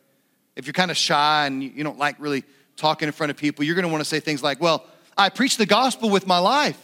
If 0.56 0.66
you're 0.66 0.74
kind 0.74 0.92
of 0.92 0.98
shy 0.98 1.46
and 1.46 1.62
you 1.64 1.84
don't 1.84 2.00
like 2.00 2.16
really 2.20 2.44
talking 2.76 3.08
in 3.08 3.14
front 3.14 3.30
of 3.30 3.38
people, 3.38 3.64
you're 3.64 3.76
going 3.76 3.86
to 3.86 3.92
want 3.92 4.02
to 4.02 4.10
say 4.10 4.20
things 4.20 4.42
like, 4.42 4.60
"Well, 4.60 4.86
I 5.18 5.30
preach 5.30 5.58
the 5.58 5.66
gospel 5.66 6.10
with 6.10 6.28
my 6.28 6.40
life 6.40 6.80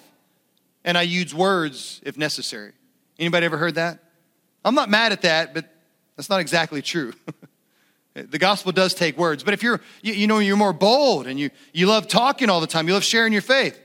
and 0.84 0.98
I 0.98 1.04
use 1.04 1.34
words 1.34 2.02
if 2.04 2.18
necessary." 2.18 2.74
Anybody 3.20 3.46
ever 3.46 3.58
heard 3.58 3.76
that? 3.76 4.00
I'm 4.64 4.76
not 4.76 4.90
mad 4.90 5.12
at 5.12 5.22
that, 5.24 5.54
but 5.54 5.66
that's 6.16 6.30
not 6.30 6.40
exactly 6.40 6.82
true. 6.82 7.14
the 8.14 8.38
gospel 8.38 8.72
does 8.72 8.94
take 8.94 9.18
words, 9.18 9.44
but 9.44 9.54
if 9.54 9.64
you're, 9.64 9.82
you, 10.02 10.14
you, 10.14 10.28
know, 10.28 10.40
you're 10.40 10.58
more 10.58 10.74
bold 10.74 11.28
and 11.28 11.40
you, 11.40 11.50
you 11.74 11.88
love 11.88 12.08
talking 12.08 12.50
all 12.50 12.60
the 12.60 12.68
time, 12.68 12.88
you 12.88 12.94
love 12.94 13.04
sharing 13.04 13.34
your 13.34 13.42
faith, 13.42 13.80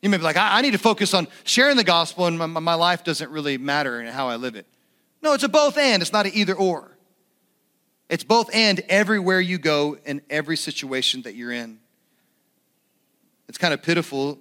you 0.00 0.10
may 0.10 0.16
be 0.16 0.22
like, 0.22 0.36
I, 0.36 0.58
I 0.58 0.60
need 0.62 0.72
to 0.72 0.78
focus 0.78 1.14
on 1.14 1.28
sharing 1.44 1.76
the 1.76 1.84
gospel 1.84 2.26
and 2.26 2.38
my, 2.38 2.46
my 2.46 2.74
life 2.74 3.04
doesn't 3.04 3.30
really 3.30 3.58
matter 3.58 4.00
in 4.00 4.06
how 4.08 4.28
I 4.28 4.36
live 4.36 4.56
it. 4.56 4.66
No, 5.22 5.32
it's 5.34 5.44
a 5.44 5.48
both 5.48 5.78
and, 5.78 6.02
it's 6.02 6.12
not 6.12 6.26
an 6.26 6.32
either 6.34 6.54
or. 6.54 6.96
It's 8.08 8.24
both 8.24 8.50
and 8.52 8.80
everywhere 8.88 9.40
you 9.40 9.58
go 9.58 9.96
in 10.04 10.20
every 10.28 10.56
situation 10.56 11.22
that 11.22 11.34
you're 11.34 11.52
in. 11.52 11.78
It's 13.48 13.58
kind 13.58 13.74
of 13.74 13.82
pitiful 13.82 14.38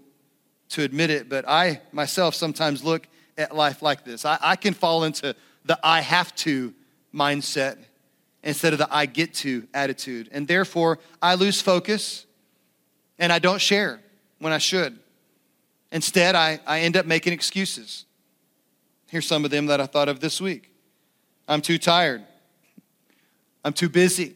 to 0.70 0.84
admit 0.84 1.10
it, 1.10 1.29
but 1.29 1.48
I 1.48 1.81
myself 1.91 2.36
sometimes 2.36 2.84
look 2.84 3.08
at 3.38 3.55
life 3.55 3.81
like 3.81 4.05
this. 4.05 4.25
I, 4.25 4.38
I 4.41 4.55
can 4.55 4.74
fall 4.74 5.03
into 5.03 5.36
the 5.65 5.79
I 5.84 6.01
have 6.01 6.34
to 6.38 6.74
mindset 7.13 7.77
instead 8.43 8.74
of 8.74 8.79
the 8.79 8.88
I 8.93 9.05
get 9.05 9.34
to 9.36 9.67
attitude. 9.74 10.29
And 10.31 10.48
therefore, 10.48 11.00
I 11.22 11.36
lose 11.36 11.62
focus 11.62 12.25
and 13.20 13.31
I 13.31 13.39
don't 13.39 13.62
share 13.62 14.00
when 14.39 14.53
I 14.53 14.58
should. 14.58 14.98
Instead, 15.91 16.36
I, 16.36 16.60
I 16.65 16.79
end 16.79 16.98
up 16.98 17.05
making 17.05 17.34
excuses. 17.34 18.05
Here's 19.10 19.27
some 19.27 19.43
of 19.43 19.51
them 19.51 19.65
that 19.67 19.81
I 19.81 19.86
thought 19.86 20.10
of 20.10 20.20
this 20.20 20.39
week 20.39 20.72
I'm 21.48 21.62
too 21.62 21.77
tired, 21.77 22.24
I'm 23.63 23.74
too 23.74 23.89
busy, 23.89 24.36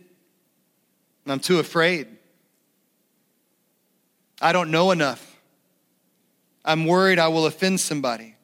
I'm 1.25 1.39
too 1.39 1.59
afraid. 1.59 2.07
I 4.41 4.51
don't 4.51 4.71
know 4.71 4.91
enough. 4.91 5.39
I'm 6.63 6.85
worried 6.85 7.19
I 7.19 7.27
will 7.27 7.45
offend 7.45 7.79
somebody. 7.79 8.35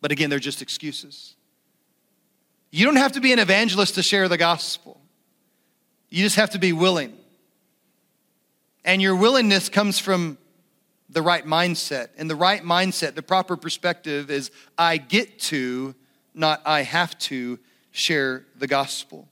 But 0.00 0.12
again, 0.12 0.30
they're 0.30 0.38
just 0.38 0.62
excuses. 0.62 1.34
You 2.70 2.84
don't 2.84 2.96
have 2.96 3.12
to 3.12 3.20
be 3.20 3.32
an 3.32 3.38
evangelist 3.38 3.94
to 3.94 4.02
share 4.02 4.28
the 4.28 4.36
gospel, 4.38 5.00
you 6.10 6.22
just 6.22 6.36
have 6.36 6.50
to 6.50 6.58
be 6.58 6.72
willing. 6.72 7.16
And 8.84 9.02
your 9.02 9.16
willingness 9.16 9.68
comes 9.68 9.98
from 9.98 10.38
the 11.08 11.20
right 11.22 11.44
mindset. 11.44 12.10
And 12.16 12.30
the 12.30 12.36
right 12.36 12.62
mindset, 12.62 13.14
the 13.14 13.22
proper 13.22 13.56
perspective 13.56 14.30
is 14.30 14.52
I 14.78 14.96
get 14.96 15.40
to, 15.40 15.94
not 16.34 16.62
I 16.64 16.82
have 16.82 17.18
to, 17.20 17.58
share 17.90 18.44
the 18.56 18.66
gospel. 18.66 19.26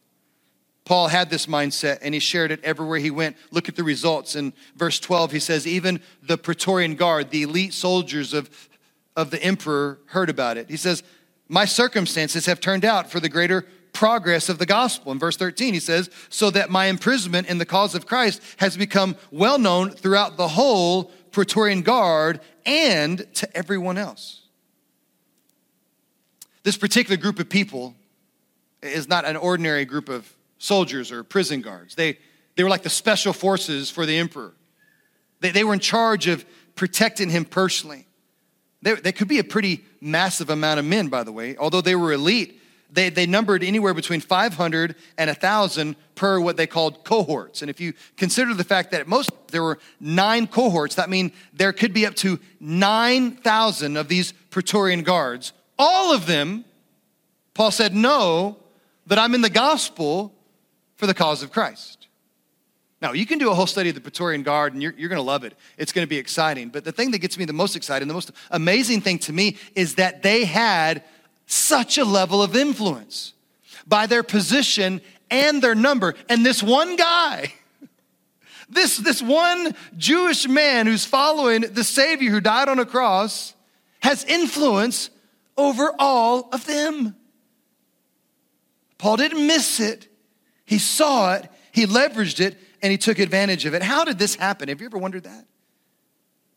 Paul 0.84 1.08
had 1.08 1.30
this 1.30 1.46
mindset 1.46 1.98
and 2.02 2.12
he 2.12 2.20
shared 2.20 2.50
it 2.50 2.62
everywhere 2.62 2.98
he 2.98 3.10
went. 3.10 3.36
Look 3.50 3.68
at 3.68 3.76
the 3.76 3.84
results. 3.84 4.36
In 4.36 4.52
verse 4.76 5.00
12, 5.00 5.32
he 5.32 5.40
says, 5.40 5.66
Even 5.66 6.00
the 6.22 6.36
Praetorian 6.36 6.94
Guard, 6.94 7.30
the 7.30 7.42
elite 7.42 7.72
soldiers 7.72 8.34
of, 8.34 8.68
of 9.16 9.30
the 9.30 9.42
emperor, 9.42 9.98
heard 10.06 10.28
about 10.28 10.58
it. 10.58 10.68
He 10.68 10.76
says, 10.76 11.02
my 11.48 11.64
circumstances 11.64 12.46
have 12.46 12.60
turned 12.60 12.84
out 12.84 13.10
for 13.10 13.20
the 13.20 13.28
greater 13.28 13.66
progress 13.92 14.48
of 14.48 14.58
the 14.58 14.66
gospel. 14.66 15.12
In 15.12 15.18
verse 15.18 15.36
13, 15.36 15.74
he 15.74 15.80
says, 15.80 16.10
So 16.28 16.50
that 16.50 16.70
my 16.70 16.86
imprisonment 16.86 17.48
in 17.48 17.58
the 17.58 17.66
cause 17.66 17.94
of 17.94 18.06
Christ 18.06 18.42
has 18.56 18.76
become 18.76 19.16
well 19.30 19.58
known 19.58 19.90
throughout 19.90 20.36
the 20.36 20.48
whole 20.48 21.12
Praetorian 21.30 21.82
Guard 21.82 22.40
and 22.64 23.32
to 23.34 23.56
everyone 23.56 23.98
else. 23.98 24.42
This 26.62 26.78
particular 26.78 27.20
group 27.20 27.38
of 27.38 27.48
people 27.48 27.94
is 28.82 29.06
not 29.06 29.26
an 29.26 29.36
ordinary 29.36 29.84
group 29.84 30.08
of 30.08 30.33
soldiers 30.64 31.12
or 31.12 31.22
prison 31.22 31.60
guards. 31.60 31.94
They, 31.94 32.18
they 32.56 32.62
were 32.62 32.70
like 32.70 32.82
the 32.82 32.90
special 32.90 33.32
forces 33.32 33.90
for 33.90 34.06
the 34.06 34.16
emperor. 34.16 34.54
They, 35.40 35.50
they 35.50 35.64
were 35.64 35.74
in 35.74 35.80
charge 35.80 36.26
of 36.26 36.44
protecting 36.74 37.30
him 37.30 37.44
personally. 37.44 38.06
They, 38.82 38.94
they 38.94 39.12
could 39.12 39.28
be 39.28 39.38
a 39.38 39.44
pretty 39.44 39.84
massive 40.00 40.50
amount 40.50 40.80
of 40.80 40.86
men, 40.86 41.08
by 41.08 41.22
the 41.24 41.32
way. 41.32 41.56
Although 41.56 41.80
they 41.80 41.94
were 41.94 42.12
elite, 42.12 42.60
they, 42.90 43.08
they 43.08 43.26
numbered 43.26 43.62
anywhere 43.62 43.92
between 43.92 44.20
500 44.20 44.94
and 45.18 45.28
1,000 45.28 45.96
per 46.14 46.40
what 46.40 46.56
they 46.56 46.66
called 46.66 47.04
cohorts. 47.04 47.60
And 47.60 47.70
if 47.70 47.80
you 47.80 47.92
consider 48.16 48.54
the 48.54 48.64
fact 48.64 48.92
that 48.92 49.00
at 49.00 49.08
most 49.08 49.30
there 49.48 49.62
were 49.62 49.78
nine 50.00 50.46
cohorts, 50.46 50.94
that 50.94 51.10
means 51.10 51.32
there 51.52 51.72
could 51.72 51.92
be 51.92 52.06
up 52.06 52.14
to 52.16 52.38
9,000 52.60 53.96
of 53.96 54.08
these 54.08 54.32
Praetorian 54.50 55.02
guards. 55.02 55.52
All 55.78 56.14
of 56.14 56.26
them, 56.26 56.64
Paul 57.52 57.70
said, 57.70 57.94
know 57.94 58.58
that 59.06 59.18
I'm 59.18 59.34
in 59.34 59.40
the 59.40 59.50
gospel 59.50 60.32
for 60.96 61.06
the 61.06 61.14
cause 61.14 61.42
of 61.42 61.52
Christ. 61.52 62.04
Now, 63.00 63.12
you 63.12 63.26
can 63.26 63.38
do 63.38 63.50
a 63.50 63.54
whole 63.54 63.66
study 63.66 63.90
of 63.90 63.94
the 63.94 64.00
Praetorian 64.00 64.42
Guard 64.42 64.72
and 64.72 64.82
you're, 64.82 64.94
you're 64.96 65.10
going 65.10 65.18
to 65.18 65.22
love 65.22 65.44
it. 65.44 65.54
It's 65.76 65.92
going 65.92 66.06
to 66.06 66.08
be 66.08 66.16
exciting. 66.16 66.70
But 66.70 66.84
the 66.84 66.92
thing 66.92 67.10
that 67.10 67.18
gets 67.18 67.36
me 67.36 67.44
the 67.44 67.52
most 67.52 67.76
excited, 67.76 68.08
the 68.08 68.14
most 68.14 68.32
amazing 68.50 69.02
thing 69.02 69.18
to 69.20 69.32
me, 69.32 69.58
is 69.74 69.96
that 69.96 70.22
they 70.22 70.44
had 70.44 71.02
such 71.46 71.98
a 71.98 72.04
level 72.04 72.42
of 72.42 72.56
influence 72.56 73.34
by 73.86 74.06
their 74.06 74.22
position 74.22 75.02
and 75.30 75.60
their 75.60 75.74
number. 75.74 76.14
And 76.30 76.46
this 76.46 76.62
one 76.62 76.96
guy, 76.96 77.52
this, 78.70 78.96
this 78.96 79.20
one 79.20 79.74
Jewish 79.98 80.48
man 80.48 80.86
who's 80.86 81.04
following 81.04 81.60
the 81.60 81.84
Savior 81.84 82.30
who 82.30 82.40
died 82.40 82.68
on 82.68 82.78
a 82.78 82.86
cross, 82.86 83.54
has 84.00 84.24
influence 84.24 85.10
over 85.56 85.92
all 85.98 86.48
of 86.52 86.64
them. 86.66 87.16
Paul 88.96 89.18
didn't 89.18 89.46
miss 89.46 89.80
it. 89.80 90.08
He 90.64 90.78
saw 90.78 91.34
it, 91.34 91.50
he 91.72 91.86
leveraged 91.86 92.40
it, 92.40 92.56
and 92.82 92.90
he 92.90 92.98
took 92.98 93.18
advantage 93.18 93.66
of 93.66 93.74
it. 93.74 93.82
How 93.82 94.04
did 94.04 94.18
this 94.18 94.34
happen? 94.34 94.68
Have 94.68 94.80
you 94.80 94.86
ever 94.86 94.98
wondered 94.98 95.24
that? 95.24 95.46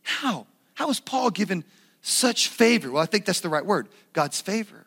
How? 0.04 0.48
How 0.74 0.88
was 0.88 1.00
Paul 1.00 1.30
given 1.32 1.64
such 2.02 2.48
favor? 2.48 2.92
Well, 2.92 3.04
I 3.04 3.06
think 3.06 3.26
that's 3.26 3.42
the 3.42 3.50
right 3.50 3.66
word 3.66 3.90
God's 4.14 4.40
favor. 4.40 4.86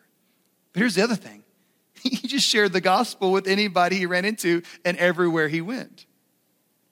But 0.73 0.79
here's 0.79 0.95
the 0.95 1.03
other 1.03 1.15
thing 1.15 1.43
he 1.93 2.27
just 2.27 2.47
shared 2.47 2.73
the 2.73 2.81
gospel 2.81 3.31
with 3.31 3.47
anybody 3.47 3.97
he 3.97 4.05
ran 4.05 4.25
into 4.25 4.63
and 4.85 4.97
everywhere 4.97 5.47
he 5.47 5.61
went. 5.61 6.05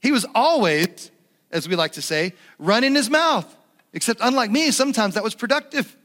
He 0.01 0.11
was 0.11 0.25
always, 0.33 1.11
as 1.51 1.67
we 1.67 1.75
like 1.75 1.93
to 1.93 2.01
say, 2.01 2.33
running 2.57 2.95
his 2.95 3.09
mouth. 3.09 3.55
Except, 3.91 4.19
unlike 4.21 4.51
me, 4.51 4.71
sometimes 4.71 5.15
that 5.15 5.23
was 5.23 5.33
productive. 5.33 5.95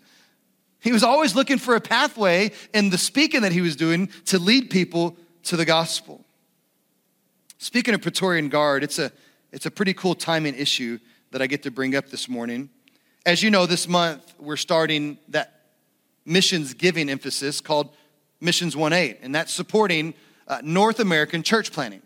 He 0.81 0.93
was 0.93 1.03
always 1.03 1.35
looking 1.35 1.59
for 1.59 1.77
a 1.77 1.81
pathway 1.81 2.53
in 2.73 2.91
the 2.91 2.99
speaking 2.99 3.43
that 3.43 3.53
he 3.53 3.61
was 3.61 3.77
doing 3.77 4.09
to 4.27 4.39
lead 4.39 4.71
people 4.71 5.17
to 5.45 5.57
the 5.57 5.65
gospel. 5.65 6.25
Speaking 7.59 7.95
of 7.95 8.03
Praetorian 8.03 8.49
Guard, 8.49 8.83
it's 8.83 8.99
a, 8.99 9.13
it's 9.53 9.67
a 9.67 9.71
pretty 9.71 9.95
cool 9.95 10.15
timing 10.15 10.55
issue 10.55 10.99
that 11.31 11.43
I 11.43 11.47
get 11.47 11.63
to 11.65 11.71
bring 11.71 11.95
up 11.95 12.09
this 12.09 12.29
morning. 12.29 12.69
As 13.27 13.43
you 13.43 13.51
know, 13.51 13.67
this 13.67 13.89
month 13.89 14.35
we're 14.39 14.57
starting 14.57 15.19
that 15.29 15.63
missions 16.27 16.75
giving 16.75 17.09
emphasis 17.09 17.61
called 17.61 17.91
Missions 18.41 18.77
1 18.77 18.93
8, 18.93 19.19
and 19.23 19.35
that's 19.35 19.53
supporting 19.53 20.15
uh, 20.49 20.61
North 20.63 21.01
American 21.01 21.43
church 21.43 21.73
planting. 21.73 22.03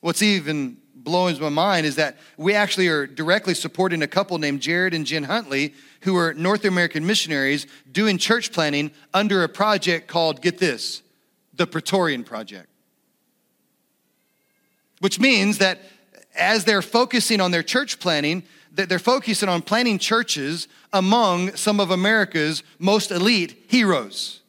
What's 0.00 0.22
even 0.22 0.76
blowing 0.94 1.40
my 1.40 1.48
mind 1.48 1.86
is 1.86 1.96
that 1.96 2.16
we 2.36 2.54
actually 2.54 2.88
are 2.88 3.06
directly 3.06 3.54
supporting 3.54 4.02
a 4.02 4.06
couple 4.06 4.38
named 4.38 4.60
Jared 4.60 4.94
and 4.94 5.04
Jen 5.04 5.24
Huntley, 5.24 5.74
who 6.02 6.16
are 6.16 6.34
North 6.34 6.64
American 6.64 7.06
missionaries 7.06 7.66
doing 7.90 8.18
church 8.18 8.52
planting 8.52 8.92
under 9.12 9.42
a 9.42 9.48
project 9.48 10.06
called, 10.08 10.42
get 10.42 10.58
this, 10.58 11.02
the 11.54 11.66
Praetorian 11.66 12.24
Project. 12.24 12.68
Which 15.00 15.18
means 15.18 15.58
that 15.58 15.80
as 16.34 16.64
they're 16.64 16.82
focusing 16.82 17.40
on 17.40 17.50
their 17.50 17.62
church 17.62 17.98
planning, 17.98 18.42
that 18.74 18.88
they're 18.88 18.98
focusing 18.98 19.48
on 19.48 19.62
planting 19.62 19.98
churches 19.98 20.68
among 20.92 21.54
some 21.56 21.80
of 21.80 21.90
America's 21.90 22.62
most 22.78 23.10
elite 23.10 23.64
heroes. 23.68 24.40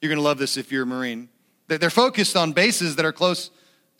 You're 0.00 0.08
going 0.08 0.18
to 0.18 0.22
love 0.22 0.38
this 0.38 0.56
if 0.56 0.72
you're 0.72 0.84
a 0.84 0.86
Marine. 0.86 1.28
That 1.68 1.80
They're 1.80 1.90
focused 1.90 2.36
on 2.36 2.52
bases 2.52 2.96
that 2.96 3.04
are 3.04 3.12
close 3.12 3.50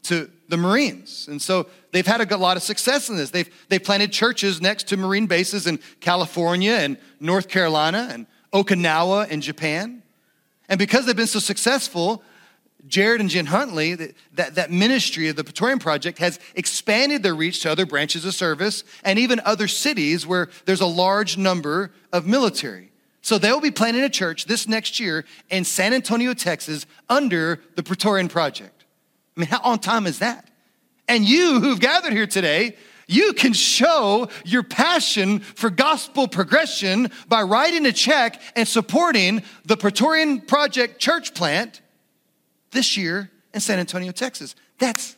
to 0.05 0.31
the 0.49 0.57
Marines. 0.57 1.29
And 1.29 1.41
so 1.41 1.67
they've 1.93 2.07
had 2.07 2.33
a 2.33 2.37
lot 2.37 2.57
of 2.57 2.63
success 2.63 3.11
in 3.11 3.17
this. 3.17 3.31
They've, 3.31 3.49
they've 3.69 3.83
planted 3.83 4.13
churches 4.13 4.61
next 4.61 4.89
to 4.89 4.97
Marine 4.97 5.27
bases 5.27 5.67
in 5.67 5.79
California 6.01 6.73
and 6.73 6.97
North 7.21 7.49
Carolina 7.49 8.09
and 8.11 8.27
Okinawa 8.53 9.31
and 9.31 9.43
Japan. 9.43 10.03
And 10.69 10.79
because 10.79 11.05
they've 11.05 11.17
been 11.17 11.27
so 11.27 11.39
successful, 11.39 12.23
Jared 12.87 13.21
and 13.21 13.31
Jen 13.31 13.47
Huntley, 13.47 13.95
that, 13.95 14.55
that 14.55 14.71
ministry 14.71 15.29
of 15.29 15.37
the 15.37 15.45
Praetorian 15.45 15.79
Project 15.79 16.19
has 16.19 16.41
expanded 16.55 17.23
their 17.23 17.35
reach 17.35 17.61
to 17.61 17.71
other 17.71 17.87
branches 17.87 18.25
of 18.25 18.35
service 18.35 18.85
and 19.05 19.19
even 19.19 19.41
other 19.45 19.69
cities 19.69 20.27
where 20.27 20.49
there's 20.65 20.81
a 20.81 20.87
large 20.87 21.37
number 21.37 21.93
of 22.13 22.27
military. 22.27 22.91
So 23.23 23.39
they'll 23.39 23.61
be 23.61 23.71
planning 23.71 24.03
a 24.03 24.09
church 24.09 24.47
this 24.47 24.67
next 24.67 24.99
year 24.99 25.25
in 25.51 25.65
San 25.65 25.93
Antonio, 25.93 26.35
Texas, 26.35 26.87
under 27.09 27.61
the 27.77 27.83
Praetorian 27.83 28.29
Project. 28.29 28.85
I 29.37 29.41
mean, 29.41 29.49
how 29.49 29.61
on 29.63 29.79
time 29.79 30.07
is 30.07 30.21
that? 30.21 30.49
And 31.07 31.29
you 31.29 31.61
who've 31.61 31.81
gathered 31.81 32.13
here 32.13 32.27
today, 32.27 32.77
you 33.07 33.33
can 33.33 33.53
show 33.53 34.29
your 34.45 34.63
passion 34.63 35.41
for 35.41 35.69
gospel 35.69 36.29
progression 36.29 37.11
by 37.29 37.43
writing 37.43 37.85
a 37.87 37.93
check 37.93 38.41
and 38.55 38.67
supporting 38.67 39.43
the 39.65 39.77
Praetorian 39.77 40.41
Project 40.41 41.01
church 41.01 41.35
plant 41.35 41.81
this 42.71 42.97
year 42.97 43.31
in 43.55 43.61
San 43.61 43.79
Antonio, 43.79 44.13
Texas. 44.13 44.55
That's 44.79 45.17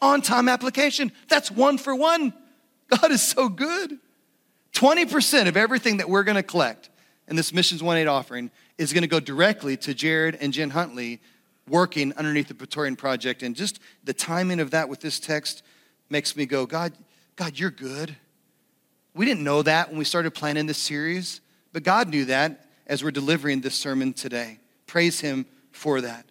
on 0.00 0.22
time 0.22 0.48
application. 0.48 1.12
That's 1.28 1.50
one 1.50 1.78
for 1.78 1.94
one. 1.94 2.32
God 2.88 3.10
is 3.10 3.22
so 3.22 3.48
good. 3.48 3.98
20% 4.74 5.48
of 5.48 5.56
everything 5.56 5.98
that 5.98 6.08
we're 6.08 6.24
going 6.24 6.36
to 6.36 6.42
collect 6.42 6.90
in 7.28 7.36
this 7.36 7.52
Missions 7.52 7.82
1 7.82 7.96
8 7.96 8.06
offering 8.06 8.50
is 8.76 8.92
going 8.92 9.02
to 9.02 9.08
go 9.08 9.20
directly 9.20 9.76
to 9.78 9.94
Jared 9.94 10.36
and 10.40 10.52
Jen 10.52 10.70
Huntley 10.70 11.20
working 11.68 12.12
underneath 12.14 12.48
the 12.48 12.54
Praetorian 12.54 12.96
Project. 12.96 13.42
And 13.42 13.54
just 13.54 13.80
the 14.02 14.12
timing 14.12 14.60
of 14.60 14.72
that 14.72 14.88
with 14.88 15.00
this 15.00 15.18
text 15.20 15.62
makes 16.10 16.36
me 16.36 16.44
go, 16.44 16.66
God, 16.66 16.92
God, 17.36 17.58
you're 17.58 17.70
good. 17.70 18.16
We 19.14 19.24
didn't 19.24 19.44
know 19.44 19.62
that 19.62 19.88
when 19.88 19.98
we 19.98 20.04
started 20.04 20.32
planning 20.32 20.66
this 20.66 20.78
series, 20.78 21.40
but 21.72 21.84
God 21.84 22.08
knew 22.08 22.26
that 22.26 22.66
as 22.86 23.02
we're 23.02 23.12
delivering 23.12 23.60
this 23.60 23.74
sermon 23.74 24.12
today. 24.12 24.58
Praise 24.86 25.20
Him 25.20 25.46
for 25.70 26.00
that. 26.00 26.26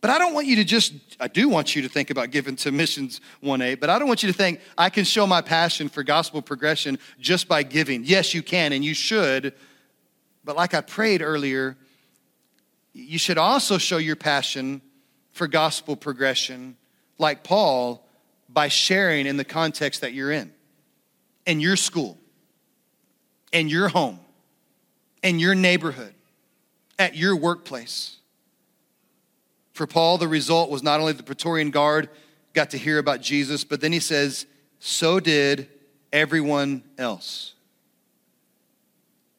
But 0.00 0.10
I 0.10 0.18
don't 0.18 0.32
want 0.32 0.46
you 0.46 0.56
to 0.56 0.64
just, 0.64 0.92
I 1.18 1.26
do 1.26 1.48
want 1.48 1.74
you 1.74 1.82
to 1.82 1.88
think 1.88 2.10
about 2.10 2.30
giving 2.30 2.54
to 2.56 2.70
Missions 2.70 3.20
1 3.40 3.60
8, 3.60 3.80
but 3.80 3.90
I 3.90 3.98
don't 3.98 4.06
want 4.06 4.22
you 4.22 4.30
to 4.30 4.36
think 4.36 4.60
I 4.76 4.90
can 4.90 5.04
show 5.04 5.26
my 5.26 5.40
passion 5.40 5.88
for 5.88 6.04
gospel 6.04 6.40
progression 6.40 6.98
just 7.18 7.48
by 7.48 7.64
giving. 7.64 8.04
Yes, 8.04 8.32
you 8.32 8.42
can 8.42 8.72
and 8.72 8.84
you 8.84 8.94
should, 8.94 9.54
but 10.44 10.56
like 10.56 10.72
I 10.72 10.82
prayed 10.82 11.20
earlier, 11.20 11.76
you 12.92 13.18
should 13.18 13.38
also 13.38 13.76
show 13.76 13.96
your 13.96 14.16
passion 14.16 14.82
for 15.32 15.48
gospel 15.48 15.96
progression, 15.96 16.76
like 17.18 17.42
Paul, 17.42 18.06
by 18.48 18.68
sharing 18.68 19.26
in 19.26 19.36
the 19.36 19.44
context 19.44 20.00
that 20.00 20.12
you're 20.12 20.32
in, 20.32 20.52
in 21.44 21.60
your 21.60 21.76
school, 21.76 22.18
in 23.52 23.68
your 23.68 23.88
home, 23.88 24.20
in 25.22 25.38
your 25.38 25.54
neighborhood, 25.54 26.14
at 26.98 27.16
your 27.16 27.36
workplace. 27.36 28.16
For 29.78 29.86
Paul, 29.86 30.18
the 30.18 30.26
result 30.26 30.70
was 30.70 30.82
not 30.82 30.98
only 30.98 31.12
the 31.12 31.22
Praetorian 31.22 31.70
Guard 31.70 32.10
got 32.52 32.70
to 32.70 32.76
hear 32.76 32.98
about 32.98 33.20
Jesus, 33.20 33.62
but 33.62 33.80
then 33.80 33.92
he 33.92 34.00
says, 34.00 34.44
so 34.80 35.20
did 35.20 35.68
everyone 36.12 36.82
else. 36.98 37.54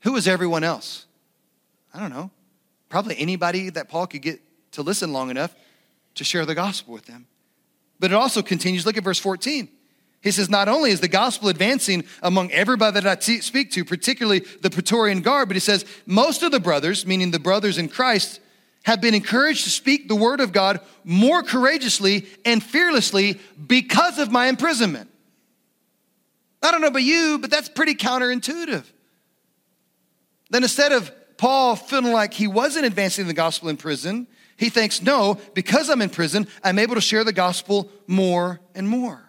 Who 0.04 0.14
was 0.14 0.30
everyone 0.30 0.64
else? 0.64 1.08
I 1.94 2.00
don't 2.00 2.10
know. 2.10 2.32
Probably 2.88 3.20
anybody 3.20 3.70
that 3.72 3.90
Paul 3.90 4.08
could 4.08 4.22
get 4.22 4.40
to 4.72 4.82
listen 4.82 5.12
long 5.12 5.30
enough 5.30 5.54
to 6.16 6.24
share 6.24 6.46
the 6.46 6.56
gospel 6.56 6.94
with 6.94 7.06
them. 7.06 7.28
But 8.00 8.12
it 8.12 8.16
also 8.16 8.42
continues. 8.42 8.86
Look 8.86 8.96
at 8.96 9.04
verse 9.04 9.20
14. 9.20 9.68
He 10.22 10.32
says, 10.32 10.50
Not 10.50 10.70
only 10.70 10.92
is 10.92 11.02
the 11.02 11.10
gospel 11.10 11.50
advancing 11.50 12.06
among 12.24 12.50
everybody 12.54 12.94
that 13.02 13.06
I 13.06 13.16
t- 13.16 13.42
speak 13.42 13.72
to, 13.72 13.84
particularly 13.84 14.46
the 14.62 14.70
Praetorian 14.70 15.20
Guard, 15.20 15.50
but 15.50 15.58
he 15.58 15.60
says, 15.60 15.84
Most 16.06 16.44
of 16.44 16.54
the 16.54 16.62
brothers, 16.62 17.06
meaning 17.06 17.32
the 17.32 17.40
brothers 17.40 17.78
in 17.78 17.90
Christ, 17.90 18.40
have 18.84 19.02
been 19.02 19.14
encouraged 19.14 19.66
to 19.66 19.70
speak 19.70 20.08
the 20.08 20.16
word 20.16 20.40
of 20.40 20.52
God 20.52 20.80
more 21.04 21.44
courageously 21.44 22.28
and 22.46 22.64
fearlessly 22.64 23.40
because 23.68 24.20
of 24.20 24.32
my 24.32 24.48
imprisonment. 24.48 25.10
I 26.62 26.72
don't 26.72 26.82
know 26.82 26.88
about 26.88 27.04
you, 27.04 27.38
but 27.40 27.52
that's 27.52 27.70
pretty 27.70 27.96
counterintuitive. 27.96 28.84
Then 30.50 30.64
instead 30.64 30.92
of 30.92 31.12
Paul 31.38 31.76
feeling 31.76 32.12
like 32.12 32.34
he 32.34 32.48
wasn't 32.48 32.86
advancing 32.86 33.28
the 33.28 33.34
gospel 33.34 33.70
in 33.70 33.78
prison, 33.78 34.28
he 34.58 34.70
thinks, 34.70 35.02
no, 35.02 35.40
because 35.54 35.90
I'm 35.90 36.02
in 36.02 36.10
prison, 36.10 36.48
I'm 36.64 36.80
able 36.80 36.96
to 36.96 37.02
share 37.02 37.24
the 37.24 37.32
gospel 37.32 37.90
more 38.08 38.60
and 38.76 38.88
more. 38.90 39.24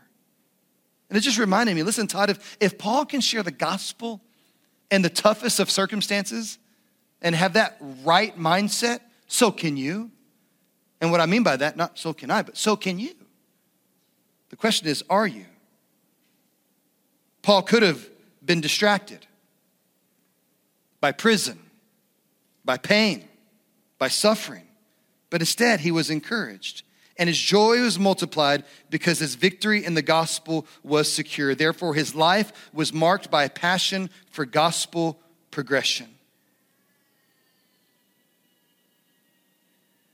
And 1.09 1.17
it 1.17 1.21
just 1.21 1.39
reminded 1.39 1.75
me 1.75 1.83
listen, 1.83 2.07
Todd, 2.07 2.31
if, 2.31 2.57
if 2.61 2.79
Paul 2.79 3.05
can 3.05 3.21
share 3.21 3.43
the 3.43 3.51
gospel 3.51 4.21
in 4.91 5.03
the 5.03 5.11
toughest 5.11 5.61
of 5.61 5.71
circumstances 5.71 6.59
and 7.23 7.35
have 7.35 7.53
that 7.53 7.77
right 8.05 8.37
mindset, 8.39 9.01
so 9.31 9.53
can 9.53 9.77
you. 9.77 10.11
And 11.01 11.13
what 11.13 11.21
I 11.21 11.27
mean 11.27 11.45
by 11.45 11.57
that, 11.57 11.77
not 11.77 11.99
so 11.99 12.13
can 12.13 12.31
I, 12.31 12.43
but 12.43 12.57
so 12.57 12.77
can 12.77 12.99
you. 12.99 13.15
The 14.51 14.57
question 14.57 14.89
is, 14.89 15.05
are 15.09 15.27
you? 15.27 15.47
Paul 17.41 17.63
could 17.63 17.83
have 17.83 18.07
been 18.45 18.61
distracted 18.61 19.27
by 21.01 21.13
prison, 21.13 21.59
by 22.65 22.77
pain, 22.77 23.27
by 23.99 24.09
suffering, 24.09 24.67
but 25.31 25.41
instead 25.41 25.81
he 25.81 25.93
was 25.93 26.11
encouraged. 26.11 26.83
And 27.17 27.29
his 27.29 27.39
joy 27.39 27.81
was 27.83 27.99
multiplied 27.99 28.65
because 28.89 29.21
his 29.21 29.37
victory 29.37 29.85
in 29.85 29.95
the 29.95 30.03
gospel 30.03 30.67
was 30.83 31.11
secure. 31.11 31.55
Therefore, 31.55 31.95
his 31.95 32.15
life 32.15 32.71
was 32.73 32.93
marked 32.93 33.31
by 33.31 33.45
a 33.45 33.51
passion 33.51 34.11
for 34.31 34.45
gospel 34.45 35.21
progression. 35.51 36.09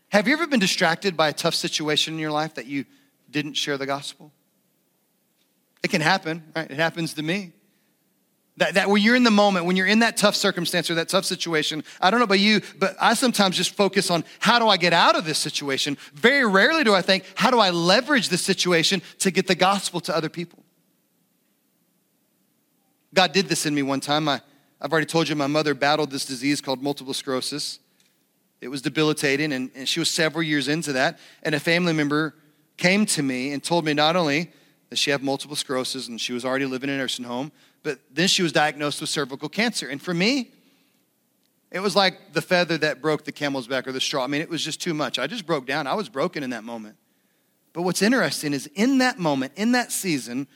Have 0.09 0.29
you 0.29 0.35
ever 0.35 0.47
been 0.47 0.61
distracted 0.61 1.17
by 1.17 1.29
a 1.29 1.33
tough 1.33 1.55
situation 1.55 2.15
in 2.15 2.21
your 2.21 2.31
life 2.31 2.55
that 2.55 2.67
you 2.67 2.85
didn't 3.31 3.55
share 3.55 3.77
the 3.77 3.87
gospel? 3.87 4.33
It 5.83 5.91
can 5.91 6.01
happen, 6.01 6.43
right? 6.55 6.71
It 6.71 6.77
happens 6.79 7.15
to 7.15 7.23
me. 7.23 7.53
That, 8.59 8.75
that 8.75 8.89
when 8.89 9.03
you're 9.03 9.17
in 9.17 9.25
the 9.25 9.31
moment, 9.31 9.67
when 9.67 9.77
you're 9.77 9.87
in 9.87 9.99
that 9.99 10.17
tough 10.17 10.35
circumstance 10.35 10.91
or 10.91 10.95
that 10.95 11.11
tough 11.11 11.27
situation, 11.27 11.85
I 12.01 12.11
don't 12.11 12.21
know 12.21 12.25
about 12.25 12.41
you, 12.41 12.63
but 12.79 12.97
I 12.99 13.13
sometimes 13.13 13.57
just 13.57 13.75
focus 13.75 14.11
on 14.11 14.25
how 14.39 14.59
do 14.59 14.67
I 14.67 14.79
get 14.79 14.95
out 14.95 15.15
of 15.15 15.27
this 15.27 15.39
situation. 15.39 15.99
Very 16.15 16.47
rarely 16.47 16.83
do 16.83 16.95
I 16.95 17.03
think, 17.03 17.25
how 17.35 17.51
do 17.51 17.59
I 17.59 17.69
leverage 17.69 18.31
this 18.31 18.43
situation 18.43 19.03
to 19.19 19.31
get 19.31 19.47
the 19.47 19.55
gospel 19.55 20.01
to 20.03 20.17
other 20.17 20.31
people? 20.31 20.65
God 23.13 23.33
did 23.33 23.49
this 23.49 23.67
in 23.67 23.75
me 23.75 23.83
one 23.83 24.01
time. 24.01 24.27
I, 24.27 24.41
I've 24.81 24.91
already 24.91 25.07
told 25.07 25.29
you 25.29 25.37
my 25.37 25.47
mother 25.47 25.75
battled 25.75 26.11
this 26.11 26.25
disease 26.25 26.63
called 26.63 26.83
multiple 26.83 27.13
sclerosis. 27.13 27.79
It 28.61 28.69
was 28.69 28.83
debilitating, 28.83 29.53
and, 29.53 29.71
and 29.75 29.89
she 29.89 30.01
was 30.01 30.11
several 30.11 30.43
years 30.43 30.69
into 30.69 30.93
that. 30.95 31.19
And 31.43 31.55
a 31.55 31.61
family 31.61 31.93
member 31.93 32.35
came 32.77 33.07
to 33.07 33.23
me 33.23 33.53
and 33.53 33.63
told 33.63 33.85
me 33.85 33.95
not 33.95 34.17
only 34.17 34.51
that 34.91 34.97
she 34.97 35.11
had 35.11 35.23
multiple 35.23 35.57
sclerosis 35.57 36.09
and 36.09 36.21
she 36.21 36.33
was 36.33 36.45
already 36.45 36.67
living 36.67 36.89
in 36.89 36.97
a 36.97 36.99
nursing 36.99 37.25
home, 37.25 37.53
but 37.83 38.01
then 38.11 38.29
she 38.29 38.43
was 38.43 38.53
diagnosed 38.53 39.01
with 39.01 39.11
cervical 39.11 39.49
cancer. 39.49 39.89
And 39.89 40.01
for 40.01 40.15
me, 40.15 40.51
it 41.71 41.81
was 41.81 41.97
like 41.97 42.33
the 42.33 42.43
feather 42.43 42.79
that 42.79 43.03
broke 43.03 43.25
the 43.25 43.33
camel's 43.33 43.67
back 43.67 43.87
or 43.87 43.93
the 43.93 44.01
straw. 44.01 44.25
I 44.25 44.27
mean, 44.29 44.41
it 44.41 44.49
was 44.49 44.65
just 44.65 44.81
too 44.81 44.95
much. 44.95 45.19
I 45.19 45.27
just 45.27 45.47
broke 45.47 45.67
down. 45.67 45.87
I 45.87 45.95
was 45.95 46.09
broken 46.09 46.43
in 46.43 46.51
that 46.51 46.65
moment. 46.65 46.97
But 47.73 47.83
what's 47.83 48.03
interesting 48.03 48.55
is 48.55 48.67
in 48.75 48.99
that 48.99 49.19
moment, 49.19 49.53
in 49.57 49.73
that 49.73 49.93
season, 49.93 50.47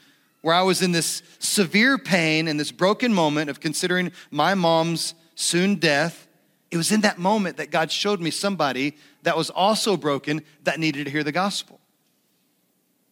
where 0.41 0.55
I 0.55 0.63
was 0.63 0.81
in 0.81 0.91
this 0.91 1.21
severe 1.39 1.97
pain 1.97 2.47
and 2.47 2.59
this 2.59 2.71
broken 2.71 3.13
moment 3.13 3.49
of 3.49 3.59
considering 3.59 4.11
my 4.31 4.55
mom's 4.55 5.13
soon 5.35 5.75
death, 5.75 6.27
it 6.71 6.77
was 6.77 6.91
in 6.91 7.01
that 7.01 7.19
moment 7.19 7.57
that 7.57 7.69
God 7.69 7.91
showed 7.91 8.21
me 8.21 8.31
somebody 8.31 8.95
that 9.23 9.35
was 9.35 9.49
also 9.49 9.97
broken 9.97 10.41
that 10.63 10.79
needed 10.79 11.03
to 11.05 11.11
hear 11.11 11.23
the 11.23 11.31
gospel. 11.33 11.79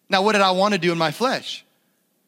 Now, 0.10 0.24
what 0.24 0.32
did 0.32 0.42
I 0.42 0.52
want 0.52 0.74
to 0.74 0.80
do 0.80 0.92
in 0.92 0.98
my 0.98 1.12
flesh? 1.12 1.66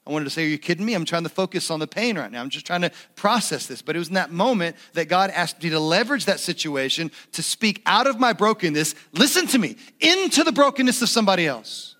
I 0.06 0.12
wanted 0.12 0.26
to 0.26 0.32
say, 0.32 0.44
Are 0.44 0.48
you 0.48 0.58
kidding 0.58 0.86
me? 0.86 0.94
I'm 0.94 1.06
trying 1.06 1.24
to 1.24 1.30
focus 1.30 1.72
on 1.72 1.80
the 1.80 1.88
pain 1.88 2.17
right 2.17 2.32
now. 2.32 2.41
I'm 2.41 2.50
just 2.50 2.65
trying 2.65 2.82
to 2.82 2.91
process 3.15 3.67
this. 3.67 3.82
But 3.82 3.96
it 3.96 4.00
was 4.00 4.10
in 4.10 4.15
that 4.15 4.32
moment 4.32 4.76
that 4.94 5.06
God 5.08 5.30
asked 5.30 5.63
me 5.63 5.70
to 5.70 5.80
leverage 5.80 6.26
that 6.26 6.39
situation 6.39 7.12
to 7.32 7.41
speak 7.41 7.82
out 7.86 8.08
of 8.08 8.20
my 8.20 8.34
brokenness, 8.34 8.94
listen 9.13 9.48
to 9.48 9.58
me, 9.58 9.78
into 10.00 10.44
the 10.44 10.52
brokenness 10.52 11.02
of 11.02 11.10
somebody 11.10 11.48
else. 11.48 11.96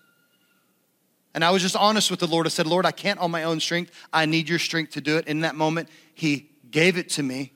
And 1.34 1.42
I 1.44 1.50
was 1.50 1.62
just 1.62 1.76
honest 1.76 2.10
with 2.10 2.20
the 2.20 2.26
Lord. 2.26 2.46
I 2.46 2.50
said, 2.50 2.66
Lord, 2.66 2.84
I 2.84 2.92
can't 2.92 3.18
on 3.18 3.30
my 3.30 3.44
own 3.44 3.60
strength. 3.60 3.92
I 4.12 4.26
need 4.26 4.48
your 4.48 4.58
strength 4.58 4.92
to 4.92 5.00
do 5.00 5.16
it. 5.16 5.26
In 5.26 5.40
that 5.40 5.54
moment, 5.54 5.88
He 6.14 6.50
gave 6.70 6.98
it 6.98 7.08
to 7.10 7.22
me. 7.22 7.52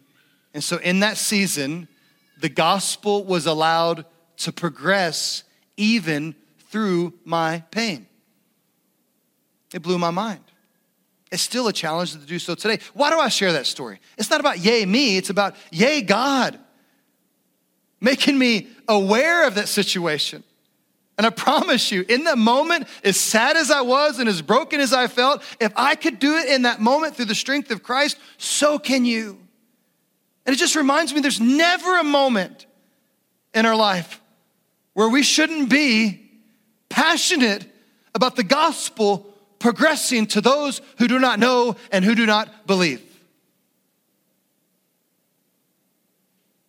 And 0.56 0.64
so 0.64 0.78
in 0.78 1.00
that 1.00 1.18
season, 1.18 1.86
the 2.40 2.48
gospel 2.48 3.24
was 3.24 3.44
allowed 3.44 4.06
to 4.38 4.52
progress 4.52 5.44
even 5.76 6.34
through 6.70 7.12
my 7.26 7.62
pain. 7.70 8.06
It 9.74 9.82
blew 9.82 9.98
my 9.98 10.08
mind. 10.08 10.40
It's 11.30 11.42
still 11.42 11.68
a 11.68 11.74
challenge 11.74 12.12
to 12.12 12.18
do 12.20 12.38
so 12.38 12.54
today. 12.54 12.78
Why 12.94 13.10
do 13.10 13.18
I 13.18 13.28
share 13.28 13.52
that 13.52 13.66
story? 13.66 14.00
It's 14.16 14.30
not 14.30 14.40
about 14.40 14.58
yay 14.58 14.86
me, 14.86 15.18
it's 15.18 15.28
about 15.28 15.56
yay 15.70 16.00
God, 16.00 16.58
making 18.00 18.38
me 18.38 18.68
aware 18.88 19.46
of 19.46 19.56
that 19.56 19.68
situation. 19.68 20.42
And 21.18 21.26
I 21.26 21.30
promise 21.30 21.92
you, 21.92 22.02
in 22.08 22.24
that 22.24 22.38
moment, 22.38 22.88
as 23.04 23.20
sad 23.20 23.58
as 23.58 23.70
I 23.70 23.82
was 23.82 24.20
and 24.20 24.26
as 24.26 24.40
broken 24.40 24.80
as 24.80 24.94
I 24.94 25.06
felt, 25.06 25.42
if 25.60 25.74
I 25.76 25.96
could 25.96 26.18
do 26.18 26.38
it 26.38 26.48
in 26.48 26.62
that 26.62 26.80
moment 26.80 27.14
through 27.14 27.26
the 27.26 27.34
strength 27.34 27.70
of 27.70 27.82
Christ, 27.82 28.16
so 28.38 28.78
can 28.78 29.04
you. 29.04 29.45
And 30.46 30.54
it 30.54 30.58
just 30.58 30.76
reminds 30.76 31.12
me 31.12 31.20
there's 31.20 31.40
never 31.40 31.98
a 31.98 32.04
moment 32.04 32.66
in 33.52 33.66
our 33.66 33.74
life 33.74 34.20
where 34.94 35.08
we 35.08 35.22
shouldn't 35.22 35.68
be 35.68 36.30
passionate 36.88 37.66
about 38.14 38.36
the 38.36 38.44
gospel 38.44 39.26
progressing 39.58 40.26
to 40.28 40.40
those 40.40 40.80
who 40.98 41.08
do 41.08 41.18
not 41.18 41.40
know 41.40 41.76
and 41.90 42.04
who 42.04 42.14
do 42.14 42.26
not 42.26 42.66
believe. 42.66 43.02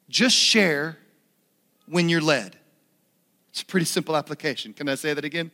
Just 0.09 0.35
share 0.35 0.97
when 1.87 2.09
you're 2.09 2.21
led. 2.21 2.57
It's 3.51 3.61
a 3.61 3.65
pretty 3.65 3.85
simple 3.85 4.15
application. 4.15 4.73
Can 4.73 4.89
I 4.89 4.95
say 4.95 5.13
that 5.13 5.23
again? 5.23 5.51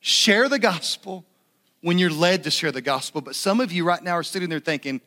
Share 0.00 0.48
the 0.48 0.58
gospel 0.58 1.24
when 1.80 1.98
you're 1.98 2.10
led 2.10 2.44
to 2.44 2.50
share 2.50 2.72
the 2.72 2.80
gospel. 2.80 3.20
But 3.20 3.34
some 3.34 3.60
of 3.60 3.72
you 3.72 3.84
right 3.84 4.02
now 4.02 4.12
are 4.12 4.22
sitting 4.22 4.48
there 4.48 4.60
thinking, 4.60 5.00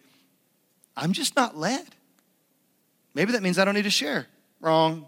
I'm 0.98 1.13
just 1.13 1.36
not 1.36 1.58
led. 1.58 1.95
Maybe 3.19 3.34
that 3.34 3.43
means 3.43 3.60
I 3.60 3.65
don't 3.65 3.73
need 3.73 3.84
to 3.84 3.89
share. 3.89 4.27
Wrong. 4.62 5.05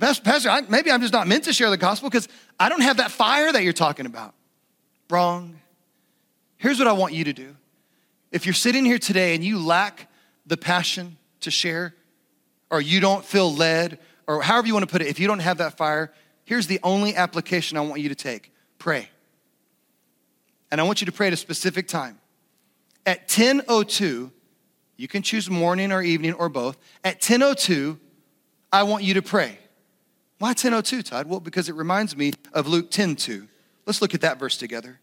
Pastor, 0.00 0.48
I, 0.48 0.62
maybe 0.62 0.90
I'm 0.90 1.02
just 1.02 1.12
not 1.12 1.28
meant 1.28 1.44
to 1.44 1.52
share 1.52 1.68
the 1.68 1.76
gospel 1.76 2.08
because 2.08 2.26
I 2.58 2.70
don't 2.70 2.80
have 2.80 2.96
that 2.96 3.10
fire 3.10 3.52
that 3.52 3.62
you're 3.62 3.74
talking 3.74 4.06
about. 4.06 4.32
Wrong. 5.10 5.60
Here's 6.56 6.78
what 6.78 6.88
I 6.88 6.92
want 6.92 7.12
you 7.12 7.24
to 7.24 7.34
do. 7.34 7.54
If 8.32 8.46
you're 8.46 8.54
sitting 8.54 8.86
here 8.86 8.98
today 8.98 9.34
and 9.34 9.44
you 9.44 9.58
lack 9.58 10.10
the 10.46 10.56
passion 10.56 11.18
to 11.40 11.50
share, 11.50 11.94
or 12.70 12.80
you 12.80 13.00
don't 13.00 13.22
feel 13.22 13.52
led, 13.52 13.98
or 14.26 14.40
however 14.40 14.68
you 14.68 14.72
want 14.72 14.88
to 14.88 14.90
put 14.90 15.02
it, 15.02 15.08
if 15.08 15.20
you 15.20 15.26
don't 15.26 15.40
have 15.40 15.58
that 15.58 15.76
fire, 15.76 16.14
here's 16.46 16.66
the 16.66 16.80
only 16.82 17.14
application 17.14 17.76
I 17.76 17.82
want 17.82 18.00
you 18.00 18.08
to 18.08 18.14
take 18.14 18.54
pray. 18.78 19.10
And 20.70 20.80
I 20.80 20.84
want 20.84 21.02
you 21.02 21.04
to 21.04 21.12
pray 21.12 21.26
at 21.26 21.34
a 21.34 21.36
specific 21.36 21.88
time. 21.88 22.18
At 23.04 23.28
10:02, 23.28 24.30
you 24.98 25.08
can 25.08 25.22
choose 25.22 25.48
morning 25.48 25.92
or 25.92 26.02
evening 26.02 26.34
or 26.34 26.50
both. 26.50 26.76
At 27.02 27.22
10:02, 27.22 27.98
I 28.70 28.82
want 28.82 29.04
you 29.04 29.14
to 29.14 29.22
pray. 29.22 29.58
Why 30.38 30.52
1002, 30.52 31.02
Todd? 31.02 31.26
Well, 31.26 31.40
because 31.40 31.68
it 31.68 31.74
reminds 31.74 32.16
me 32.16 32.32
of 32.52 32.66
Luke 32.66 32.90
10:2. 32.90 33.48
Let's 33.86 34.02
look 34.02 34.12
at 34.12 34.20
that 34.20 34.38
verse 34.38 34.58
together. 34.58 35.00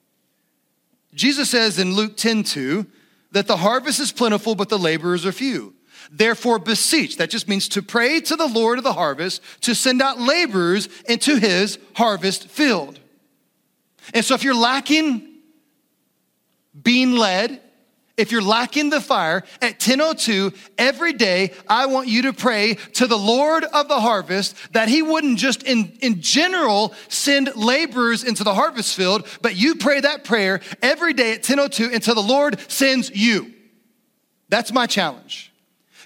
Jesus 1.15 1.49
says 1.49 1.79
in 1.79 1.95
Luke 1.95 2.17
10:2 2.17 2.85
that 3.31 3.47
the 3.47 3.57
harvest 3.57 3.99
is 3.99 4.11
plentiful, 4.11 4.53
but 4.53 4.69
the 4.69 4.77
laborers 4.77 5.25
are 5.25 5.31
few. 5.31 5.73
Therefore, 6.11 6.59
beseech, 6.59 7.17
that 7.17 7.29
just 7.29 7.47
means 7.47 7.67
to 7.69 7.81
pray 7.81 8.19
to 8.21 8.35
the 8.35 8.47
Lord 8.47 8.77
of 8.77 8.83
the 8.83 8.93
harvest 8.93 9.41
to 9.61 9.73
send 9.73 10.01
out 10.01 10.19
laborers 10.19 10.87
into 11.07 11.37
his 11.37 11.79
harvest 11.95 12.47
field. 12.47 12.99
And 14.13 14.23
so, 14.23 14.35
if 14.35 14.43
you're 14.43 14.53
lacking 14.53 15.31
being 16.83 17.13
led, 17.13 17.61
if 18.17 18.31
you're 18.31 18.41
lacking 18.41 18.89
the 18.89 19.01
fire 19.01 19.43
at 19.61 19.73
1002 19.73 20.51
every 20.77 21.13
day 21.13 21.51
i 21.67 21.85
want 21.85 22.07
you 22.07 22.23
to 22.23 22.33
pray 22.33 22.75
to 22.93 23.07
the 23.07 23.17
lord 23.17 23.63
of 23.63 23.87
the 23.87 23.99
harvest 23.99 24.55
that 24.73 24.87
he 24.89 25.01
wouldn't 25.01 25.37
just 25.37 25.63
in, 25.63 25.97
in 26.01 26.21
general 26.21 26.93
send 27.07 27.55
laborers 27.55 28.23
into 28.23 28.43
the 28.43 28.53
harvest 28.53 28.95
field 28.95 29.27
but 29.41 29.55
you 29.55 29.75
pray 29.75 29.99
that 29.99 30.23
prayer 30.23 30.61
every 30.81 31.13
day 31.13 31.31
at 31.33 31.47
1002 31.47 31.93
until 31.93 32.15
the 32.15 32.21
lord 32.21 32.59
sends 32.69 33.09
you 33.11 33.53
that's 34.49 34.71
my 34.71 34.85
challenge 34.85 35.51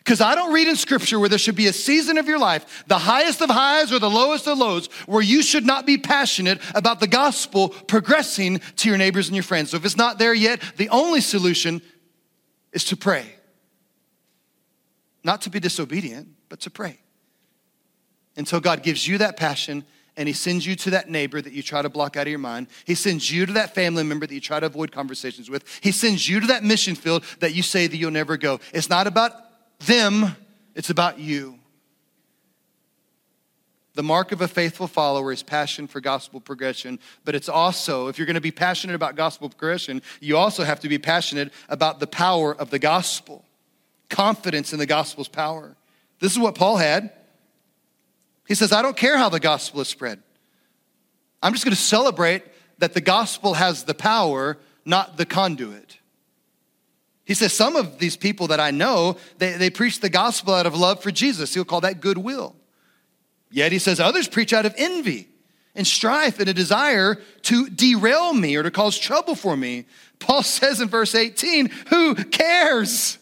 because 0.09 0.21
I 0.21 0.33
don't 0.33 0.53
read 0.53 0.67
in 0.67 0.75
scripture 0.75 1.19
where 1.19 1.29
there 1.29 1.37
should 1.37 1.55
be 1.55 1.67
a 1.67 1.73
season 1.73 2.17
of 2.17 2.27
your 2.27 2.39
life, 2.39 2.83
the 2.87 2.97
highest 2.97 3.41
of 3.41 3.49
highs 3.51 3.91
or 3.91 3.99
the 3.99 4.09
lowest 4.09 4.47
of 4.47 4.57
lows, 4.57 4.87
where 5.05 5.21
you 5.21 5.43
should 5.43 5.67
not 5.67 5.85
be 5.85 5.99
passionate 5.99 6.59
about 6.73 6.99
the 6.99 7.05
gospel 7.05 7.69
progressing 7.69 8.59
to 8.77 8.89
your 8.89 8.97
neighbors 8.97 9.27
and 9.27 9.35
your 9.35 9.43
friends. 9.43 9.69
So 9.69 9.77
if 9.77 9.85
it's 9.85 9.97
not 9.97 10.17
there 10.17 10.33
yet, 10.33 10.61
the 10.77 10.89
only 10.89 11.21
solution 11.21 11.79
is 12.73 12.83
to 12.85 12.97
pray. 12.97 13.35
Not 15.23 15.41
to 15.41 15.49
be 15.49 15.59
disobedient, 15.59 16.29
but 16.47 16.61
to 16.61 16.69
pray. 16.69 16.99
Until 18.35 18.59
God 18.59 18.83
gives 18.83 19.07
you 19.07 19.17
that 19.17 19.37
passion 19.37 19.83
and 20.15 20.27
He 20.27 20.33
sends 20.33 20.65
you 20.65 20.75
to 20.77 20.91
that 20.91 21.09
neighbor 21.09 21.41
that 21.41 21.53
you 21.53 21.61
try 21.61 21.81
to 21.81 21.89
block 21.89 22.17
out 22.17 22.23
of 22.23 22.29
your 22.29 22.39
mind. 22.39 22.67
He 22.85 22.95
sends 22.95 23.31
you 23.31 23.45
to 23.45 23.53
that 23.53 23.75
family 23.75 24.03
member 24.03 24.25
that 24.25 24.33
you 24.33 24.41
try 24.41 24.59
to 24.59 24.65
avoid 24.65 24.91
conversations 24.91 25.49
with. 25.49 25.63
He 25.81 25.91
sends 25.91 26.27
you 26.27 26.39
to 26.39 26.47
that 26.47 26.63
mission 26.63 26.95
field 26.95 27.23
that 27.39 27.53
you 27.53 27.63
say 27.63 27.87
that 27.87 27.97
you'll 27.97 28.11
never 28.11 28.37
go. 28.37 28.59
It's 28.73 28.89
not 28.89 29.07
about 29.07 29.31
them, 29.79 30.35
it's 30.75 30.89
about 30.89 31.19
you. 31.19 31.58
The 33.99 34.03
mark 34.03 34.31
of 34.31 34.39
a 34.39 34.47
faithful 34.47 34.87
follower 34.87 35.29
is 35.29 35.43
passion 35.43 35.85
for 35.85 35.99
gospel 35.99 36.39
progression, 36.39 36.99
but 37.25 37.35
it's 37.35 37.49
also, 37.49 38.07
if 38.07 38.17
you're 38.17 38.25
going 38.25 38.35
to 38.35 38.39
be 38.39 38.49
passionate 38.49 38.93
about 38.93 39.17
gospel 39.17 39.49
progression, 39.49 40.01
you 40.21 40.37
also 40.37 40.63
have 40.63 40.79
to 40.79 40.87
be 40.87 40.97
passionate 40.97 41.51
about 41.67 41.99
the 41.99 42.07
power 42.07 42.55
of 42.55 42.69
the 42.69 42.79
gospel, 42.79 43.43
confidence 44.09 44.71
in 44.71 44.79
the 44.79 44.85
gospel's 44.85 45.27
power. 45.27 45.75
This 46.21 46.31
is 46.31 46.39
what 46.39 46.55
Paul 46.55 46.77
had. 46.77 47.11
He 48.47 48.55
says, 48.55 48.71
I 48.71 48.81
don't 48.81 48.95
care 48.95 49.17
how 49.17 49.27
the 49.27 49.37
gospel 49.37 49.81
is 49.81 49.89
spread. 49.89 50.23
I'm 51.43 51.51
just 51.51 51.65
going 51.65 51.75
to 51.75 51.81
celebrate 51.81 52.43
that 52.77 52.93
the 52.93 53.01
gospel 53.01 53.55
has 53.55 53.83
the 53.83 53.93
power, 53.93 54.57
not 54.85 55.17
the 55.17 55.25
conduit. 55.25 55.97
He 57.25 57.33
says, 57.33 57.51
Some 57.51 57.75
of 57.75 57.99
these 57.99 58.15
people 58.15 58.47
that 58.47 58.61
I 58.61 58.71
know, 58.71 59.17
they, 59.39 59.57
they 59.57 59.69
preach 59.69 59.99
the 59.99 60.09
gospel 60.09 60.53
out 60.53 60.65
of 60.65 60.73
love 60.73 61.03
for 61.03 61.11
Jesus. 61.11 61.53
He'll 61.53 61.65
call 61.65 61.81
that 61.81 61.99
goodwill. 61.99 62.55
Yet 63.51 63.71
he 63.71 63.79
says 63.79 63.99
others 63.99 64.27
preach 64.27 64.53
out 64.53 64.65
of 64.65 64.75
envy 64.77 65.27
and 65.75 65.85
strife 65.85 66.39
and 66.39 66.49
a 66.49 66.53
desire 66.53 67.15
to 67.43 67.69
derail 67.69 68.33
me 68.33 68.55
or 68.55 68.63
to 68.63 68.71
cause 68.71 68.97
trouble 68.97 69.35
for 69.35 69.55
me. 69.55 69.85
Paul 70.19 70.43
says 70.43 70.81
in 70.81 70.87
verse 70.87 71.15
18, 71.15 71.69
who 71.89 72.15
cares? 72.15 73.17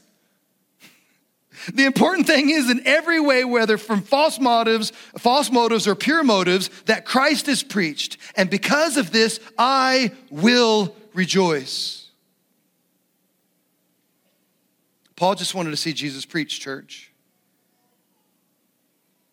The 1.74 1.86
important 1.86 2.28
thing 2.28 2.50
is 2.50 2.70
in 2.70 2.86
every 2.86 3.20
way, 3.20 3.44
whether 3.44 3.78
from 3.78 4.02
false 4.02 4.40
motives, 4.40 4.92
false 5.18 5.52
motives 5.52 5.88
or 5.88 5.96
pure 5.96 6.24
motives, 6.24 6.70
that 6.86 7.06
Christ 7.06 7.48
is 7.48 7.64
preached. 7.64 8.18
And 8.36 8.50
because 8.50 8.98
of 8.98 9.12
this, 9.12 9.40
I 9.58 10.12
will 10.30 10.96
rejoice. 11.14 12.10
Paul 15.16 15.36
just 15.36 15.56
wanted 15.56 15.72
to 15.72 15.78
see 15.78 15.94
Jesus 15.94 16.26
preach, 16.26 16.60
church. 16.60 17.07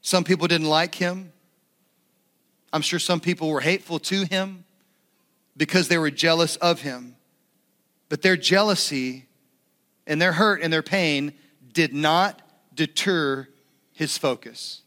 Some 0.05 0.23
people 0.23 0.47
didn't 0.47 0.69
like 0.69 0.95
him. 0.95 1.33
I'm 2.75 2.83
sure 2.83 2.99
some 2.99 3.21
people 3.21 3.49
were 3.49 3.63
hateful 3.63 3.99
to 4.01 4.25
him 4.25 4.65
because 5.57 5.89
they 5.89 5.97
were 5.97 6.11
jealous 6.11 6.57
of 6.57 6.83
him. 6.83 7.17
But 8.11 8.21
their 8.21 8.37
jealousy 8.37 9.25
and 10.07 10.21
their 10.21 10.33
hurt 10.33 10.61
and 10.61 10.71
their 10.71 10.83
pain 10.83 11.33
did 11.73 11.95
not 11.95 12.43
deter 12.75 13.49
his 13.93 14.19
focus. 14.19 14.83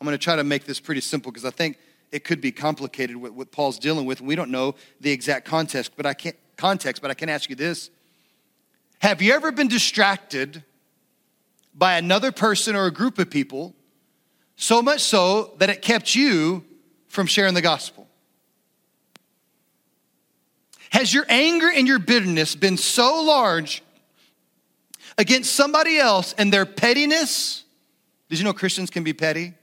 I'm 0.00 0.06
going 0.06 0.16
to 0.16 0.24
try 0.24 0.36
to 0.36 0.44
make 0.44 0.64
this 0.64 0.80
pretty 0.80 1.02
simple 1.02 1.30
because 1.30 1.44
I 1.44 1.50
think 1.50 1.76
it 2.12 2.24
could 2.24 2.40
be 2.40 2.50
complicated 2.50 3.16
with 3.16 3.32
what 3.32 3.52
Paul's 3.52 3.78
dealing 3.78 4.06
with, 4.06 4.22
we 4.22 4.34
don't 4.34 4.50
know 4.50 4.74
the 5.02 5.10
exact 5.10 5.44
context. 5.44 5.92
But 5.96 6.06
I 6.06 6.14
can't 6.14 6.36
context. 6.56 7.02
But 7.02 7.10
I 7.10 7.14
can 7.14 7.28
ask 7.28 7.50
you 7.50 7.56
this: 7.56 7.90
Have 9.00 9.20
you 9.20 9.34
ever 9.34 9.52
been 9.52 9.68
distracted 9.68 10.64
by 11.74 11.98
another 11.98 12.32
person 12.32 12.74
or 12.74 12.86
a 12.86 12.90
group 12.90 13.18
of 13.18 13.28
people, 13.28 13.74
so 14.56 14.82
much 14.82 15.00
so 15.00 15.54
that 15.58 15.70
it 15.70 15.82
kept 15.82 16.14
you 16.14 16.64
from 17.08 17.26
sharing 17.26 17.54
the 17.54 17.62
gospel? 17.62 18.08
Has 20.90 21.12
your 21.12 21.24
anger 21.28 21.70
and 21.74 21.88
your 21.88 21.98
bitterness 21.98 22.54
been 22.54 22.76
so 22.76 23.22
large 23.22 23.82
against 25.16 25.54
somebody 25.54 25.98
else 25.98 26.34
and 26.36 26.52
their 26.52 26.66
pettiness? 26.66 27.64
Did 28.28 28.38
you 28.38 28.44
know 28.44 28.52
Christians 28.52 28.90
can 28.90 29.02
be 29.02 29.14
petty? 29.14 29.54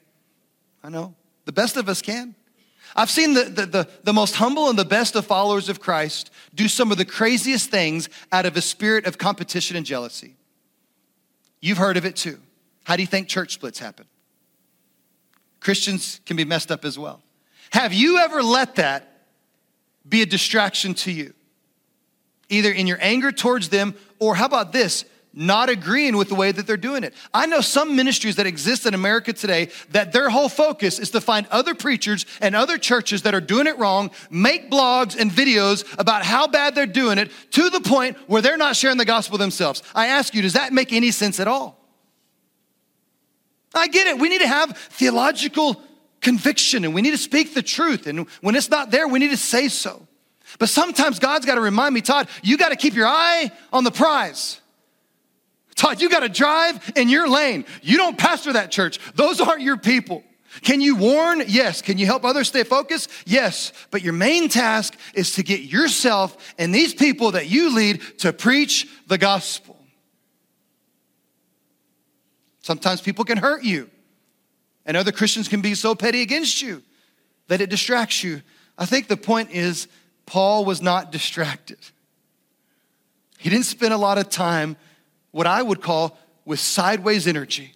I 0.83 0.89
know. 0.89 1.13
The 1.45 1.51
best 1.51 1.77
of 1.77 1.87
us 1.87 2.01
can. 2.01 2.35
I've 2.95 3.09
seen 3.09 3.33
the, 3.33 3.43
the, 3.43 3.65
the, 3.65 3.89
the, 4.03 4.13
most 4.13 4.35
humble 4.35 4.69
and 4.69 4.77
the 4.77 4.85
best 4.85 5.15
of 5.15 5.25
followers 5.25 5.69
of 5.69 5.79
Christ 5.79 6.31
do 6.55 6.67
some 6.67 6.91
of 6.91 6.97
the 6.97 7.05
craziest 7.05 7.69
things 7.69 8.09
out 8.31 8.45
of 8.45 8.57
a 8.57 8.61
spirit 8.61 9.05
of 9.05 9.17
competition 9.17 9.77
and 9.77 9.85
jealousy. 9.85 10.35
You've 11.61 11.77
heard 11.77 11.97
of 11.97 12.05
it 12.05 12.15
too. 12.15 12.39
How 12.83 12.95
do 12.95 13.03
you 13.03 13.07
think 13.07 13.27
church 13.27 13.53
splits 13.53 13.77
happen? 13.77 14.05
Christians 15.59 16.21
can 16.25 16.37
be 16.37 16.45
messed 16.45 16.71
up 16.71 16.85
as 16.85 16.97
well. 16.97 17.21
Have 17.71 17.93
you 17.93 18.19
ever 18.19 18.41
let 18.41 18.75
that 18.75 19.25
be 20.07 20.21
a 20.21 20.25
distraction 20.25 20.93
to 20.95 21.11
you? 21.11 21.33
Either 22.49 22.71
in 22.71 22.87
your 22.87 22.97
anger 23.01 23.31
towards 23.31 23.69
them, 23.69 23.93
or 24.19 24.35
how 24.35 24.45
about 24.45 24.71
this? 24.71 25.05
not 25.33 25.69
agreeing 25.69 26.17
with 26.17 26.29
the 26.29 26.35
way 26.35 26.51
that 26.51 26.65
they're 26.65 26.77
doing 26.77 27.03
it. 27.03 27.13
I 27.33 27.45
know 27.45 27.61
some 27.61 27.95
ministries 27.95 28.35
that 28.37 28.47
exist 28.47 28.85
in 28.85 28.93
America 28.93 29.31
today 29.31 29.69
that 29.91 30.11
their 30.11 30.29
whole 30.29 30.49
focus 30.49 30.99
is 30.99 31.11
to 31.11 31.21
find 31.21 31.47
other 31.51 31.75
preachers 31.75 32.25
and 32.41 32.55
other 32.55 32.77
churches 32.77 33.21
that 33.23 33.35
are 33.35 33.41
doing 33.41 33.67
it 33.67 33.77
wrong, 33.77 34.11
make 34.29 34.71
blogs 34.71 35.17
and 35.17 35.31
videos 35.31 35.85
about 35.99 36.23
how 36.23 36.47
bad 36.47 36.75
they're 36.75 36.85
doing 36.85 37.17
it 37.17 37.31
to 37.51 37.69
the 37.69 37.81
point 37.81 38.17
where 38.27 38.41
they're 38.41 38.57
not 38.57 38.75
sharing 38.75 38.97
the 38.97 39.05
gospel 39.05 39.37
themselves. 39.37 39.83
I 39.93 40.07
ask 40.07 40.33
you, 40.33 40.41
does 40.41 40.53
that 40.53 40.73
make 40.73 40.91
any 40.91 41.11
sense 41.11 41.39
at 41.39 41.47
all? 41.47 41.78
I 43.73 43.87
get 43.87 44.07
it. 44.07 44.19
We 44.19 44.29
need 44.29 44.41
to 44.41 44.47
have 44.47 44.77
theological 44.77 45.81
conviction 46.21 46.85
and 46.85 46.93
we 46.93 47.01
need 47.01 47.11
to 47.11 47.17
speak 47.17 47.53
the 47.53 47.61
truth. 47.61 48.07
And 48.07 48.27
when 48.41 48.55
it's 48.55 48.69
not 48.69 48.91
there, 48.91 49.07
we 49.07 49.19
need 49.19 49.31
to 49.31 49.37
say 49.37 49.67
so. 49.67 50.05
But 50.57 50.69
sometimes 50.69 51.19
God's 51.19 51.45
got 51.45 51.55
to 51.55 51.61
remind 51.61 51.93
me, 51.93 52.01
Todd, 52.01 52.27
you 52.41 52.57
got 52.57 52.69
to 52.69 52.75
keep 52.75 52.95
your 52.95 53.07
eye 53.07 53.51
on 53.71 53.83
the 53.83 53.91
prize. 53.91 54.59
Todd, 55.75 56.01
you 56.01 56.09
got 56.09 56.21
to 56.21 56.29
drive 56.29 56.91
in 56.95 57.07
your 57.07 57.29
lane. 57.29 57.65
You 57.81 57.97
don't 57.97 58.17
pastor 58.17 58.53
that 58.53 58.71
church. 58.71 58.99
Those 59.15 59.39
aren't 59.39 59.61
your 59.61 59.77
people. 59.77 60.23
Can 60.61 60.81
you 60.81 60.95
warn? 60.95 61.43
Yes. 61.47 61.81
Can 61.81 61.97
you 61.97 62.05
help 62.05 62.25
others 62.25 62.47
stay 62.47 62.63
focused? 62.63 63.09
Yes. 63.25 63.71
But 63.91 64.01
your 64.01 64.13
main 64.13 64.49
task 64.49 64.95
is 65.13 65.33
to 65.35 65.43
get 65.43 65.61
yourself 65.61 66.53
and 66.57 66.73
these 66.73 66.93
people 66.93 67.31
that 67.31 67.47
you 67.47 67.73
lead 67.73 68.01
to 68.19 68.33
preach 68.33 68.89
the 69.07 69.17
gospel. 69.17 69.78
Sometimes 72.61 73.01
people 73.01 73.25
can 73.25 73.37
hurt 73.37 73.63
you, 73.63 73.89
and 74.85 74.97
other 74.97 75.11
Christians 75.11 75.47
can 75.47 75.61
be 75.61 75.75
so 75.75 75.95
petty 75.95 76.21
against 76.21 76.61
you 76.61 76.83
that 77.47 77.61
it 77.61 77.69
distracts 77.69 78.23
you. 78.23 78.41
I 78.77 78.85
think 78.85 79.07
the 79.07 79.17
point 79.17 79.51
is, 79.51 79.87
Paul 80.25 80.65
was 80.65 80.81
not 80.81 81.11
distracted. 81.11 81.79
He 83.37 83.49
didn't 83.49 83.65
spend 83.65 83.93
a 83.93 83.97
lot 83.97 84.17
of 84.17 84.29
time 84.29 84.77
what 85.31 85.47
I 85.47 85.61
would 85.61 85.81
call 85.81 86.17
with 86.45 86.59
sideways 86.59 87.27
energy. 87.27 87.73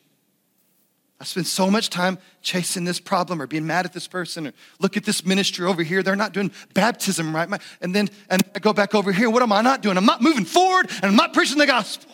I 1.19 1.25
spend 1.25 1.47
so 1.47 1.71
much 1.71 1.89
time 1.89 2.17
chasing 2.41 2.83
this 2.83 2.99
problem 2.99 3.41
or 3.41 3.47
being 3.47 3.65
mad 3.65 3.85
at 3.85 3.93
this 3.93 4.07
person 4.07 4.47
or 4.47 4.53
look 4.79 4.97
at 4.97 5.05
this 5.05 5.25
ministry 5.25 5.65
over 5.65 5.81
here. 5.81 6.03
They're 6.03 6.17
not 6.17 6.33
doing 6.33 6.51
baptism 6.73 7.33
right. 7.33 7.47
And 7.79 7.95
then 7.95 8.09
and 8.29 8.43
I 8.53 8.59
go 8.59 8.73
back 8.73 8.93
over 8.93 9.13
here. 9.13 9.29
What 9.29 9.41
am 9.41 9.53
I 9.53 9.61
not 9.61 9.81
doing? 9.81 9.95
I'm 9.95 10.05
not 10.05 10.21
moving 10.21 10.43
forward 10.43 10.89
and 10.89 11.05
I'm 11.05 11.15
not 11.15 11.33
preaching 11.33 11.59
the 11.59 11.65
gospel. 11.65 12.11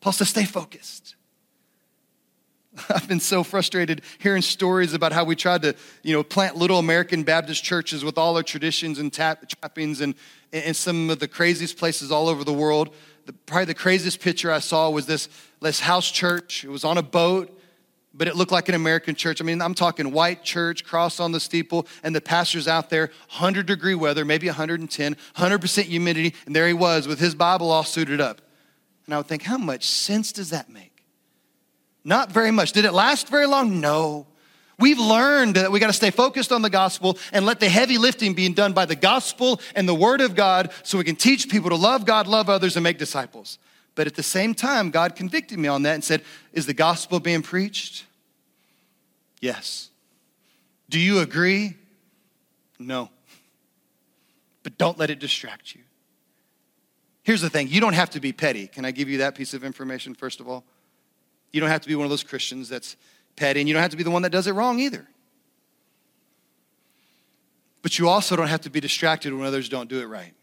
Paul 0.00 0.12
says, 0.12 0.30
stay 0.30 0.44
focused. 0.44 1.15
I've 2.88 3.08
been 3.08 3.20
so 3.20 3.42
frustrated 3.42 4.02
hearing 4.18 4.42
stories 4.42 4.94
about 4.94 5.12
how 5.12 5.24
we 5.24 5.36
tried 5.36 5.62
to, 5.62 5.74
you 6.02 6.12
know, 6.12 6.22
plant 6.22 6.56
little 6.56 6.78
American 6.78 7.22
Baptist 7.22 7.64
churches 7.64 8.04
with 8.04 8.18
all 8.18 8.36
our 8.36 8.42
traditions 8.42 8.98
and 8.98 9.12
tap, 9.12 9.48
trappings 9.48 10.00
and, 10.00 10.14
and 10.52 10.76
some 10.76 11.10
of 11.10 11.18
the 11.18 11.28
craziest 11.28 11.78
places 11.78 12.12
all 12.12 12.28
over 12.28 12.44
the 12.44 12.52
world 12.52 12.94
the, 13.26 13.32
probably 13.32 13.66
the 13.66 13.74
craziest 13.74 14.20
picture 14.20 14.50
I 14.50 14.60
saw 14.60 14.88
was 14.88 15.06
this, 15.06 15.28
this 15.60 15.80
house 15.80 16.10
church. 16.10 16.64
It 16.64 16.70
was 16.70 16.84
on 16.84 16.96
a 16.96 17.02
boat, 17.02 17.60
but 18.14 18.28
it 18.28 18.36
looked 18.36 18.52
like 18.52 18.68
an 18.68 18.74
American 18.74 19.14
church. 19.14 19.40
I 19.40 19.44
mean, 19.44 19.60
I'm 19.60 19.74
talking 19.74 20.12
white 20.12 20.42
church, 20.42 20.84
cross 20.84 21.20
on 21.20 21.32
the 21.32 21.40
steeple, 21.40 21.86
and 22.02 22.14
the 22.14 22.20
pastor's 22.20 22.68
out 22.68 22.88
there, 22.88 23.10
100 23.28 23.66
degree 23.66 23.94
weather, 23.94 24.24
maybe 24.24 24.46
110, 24.46 25.16
100% 25.36 25.82
humidity, 25.82 26.34
and 26.46 26.56
there 26.56 26.66
he 26.66 26.72
was 26.72 27.06
with 27.06 27.18
his 27.18 27.34
Bible 27.34 27.70
all 27.70 27.84
suited 27.84 28.20
up. 28.20 28.40
And 29.06 29.14
I 29.14 29.18
would 29.18 29.26
think, 29.26 29.42
how 29.42 29.58
much 29.58 29.86
sense 29.86 30.32
does 30.32 30.50
that 30.50 30.70
make? 30.70 30.95
Not 32.06 32.30
very 32.30 32.52
much. 32.52 32.70
Did 32.70 32.84
it 32.84 32.92
last 32.92 33.28
very 33.28 33.46
long? 33.46 33.80
No. 33.80 34.28
We've 34.78 34.98
learned 34.98 35.56
that 35.56 35.72
we 35.72 35.80
got 35.80 35.88
to 35.88 35.92
stay 35.92 36.12
focused 36.12 36.52
on 36.52 36.62
the 36.62 36.70
gospel 36.70 37.18
and 37.32 37.44
let 37.44 37.58
the 37.58 37.68
heavy 37.68 37.98
lifting 37.98 38.32
be 38.32 38.48
done 38.50 38.72
by 38.72 38.86
the 38.86 38.94
gospel 38.94 39.60
and 39.74 39.88
the 39.88 39.94
word 39.94 40.20
of 40.20 40.36
God 40.36 40.70
so 40.84 40.98
we 40.98 41.04
can 41.04 41.16
teach 41.16 41.48
people 41.48 41.68
to 41.70 41.74
love 41.74 42.06
God, 42.06 42.28
love 42.28 42.48
others, 42.48 42.76
and 42.76 42.84
make 42.84 42.96
disciples. 42.96 43.58
But 43.96 44.06
at 44.06 44.14
the 44.14 44.22
same 44.22 44.54
time, 44.54 44.90
God 44.90 45.16
convicted 45.16 45.58
me 45.58 45.66
on 45.66 45.82
that 45.82 45.94
and 45.94 46.04
said, 46.04 46.22
Is 46.52 46.66
the 46.66 46.74
gospel 46.74 47.18
being 47.18 47.42
preached? 47.42 48.04
Yes. 49.40 49.90
Do 50.88 51.00
you 51.00 51.18
agree? 51.18 51.74
No. 52.78 53.10
But 54.62 54.78
don't 54.78 54.96
let 54.96 55.10
it 55.10 55.18
distract 55.18 55.74
you. 55.74 55.80
Here's 57.24 57.40
the 57.40 57.50
thing 57.50 57.66
you 57.66 57.80
don't 57.80 57.94
have 57.94 58.10
to 58.10 58.20
be 58.20 58.32
petty. 58.32 58.68
Can 58.68 58.84
I 58.84 58.92
give 58.92 59.08
you 59.08 59.18
that 59.18 59.34
piece 59.34 59.54
of 59.54 59.64
information, 59.64 60.14
first 60.14 60.38
of 60.38 60.46
all? 60.48 60.64
You 61.56 61.60
don't 61.60 61.70
have 61.70 61.80
to 61.80 61.88
be 61.88 61.94
one 61.94 62.04
of 62.04 62.10
those 62.10 62.22
Christians 62.22 62.68
that's 62.68 62.96
petty, 63.34 63.60
and 63.60 63.66
you 63.66 63.72
don't 63.72 63.80
have 63.80 63.92
to 63.92 63.96
be 63.96 64.02
the 64.02 64.10
one 64.10 64.20
that 64.22 64.30
does 64.30 64.46
it 64.46 64.52
wrong 64.52 64.78
either. 64.78 65.08
But 67.80 67.98
you 67.98 68.10
also 68.10 68.36
don't 68.36 68.48
have 68.48 68.60
to 68.60 68.70
be 68.70 68.78
distracted 68.78 69.32
when 69.32 69.46
others 69.46 69.70
don't 69.70 69.88
do 69.88 70.02
it 70.02 70.04
right. 70.04 70.34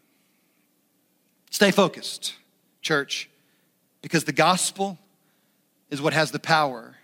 Stay 1.52 1.70
focused, 1.70 2.34
church, 2.82 3.30
because 4.02 4.24
the 4.24 4.32
gospel 4.32 4.98
is 5.88 6.02
what 6.02 6.14
has 6.14 6.32
the 6.32 6.40
power, 6.40 6.96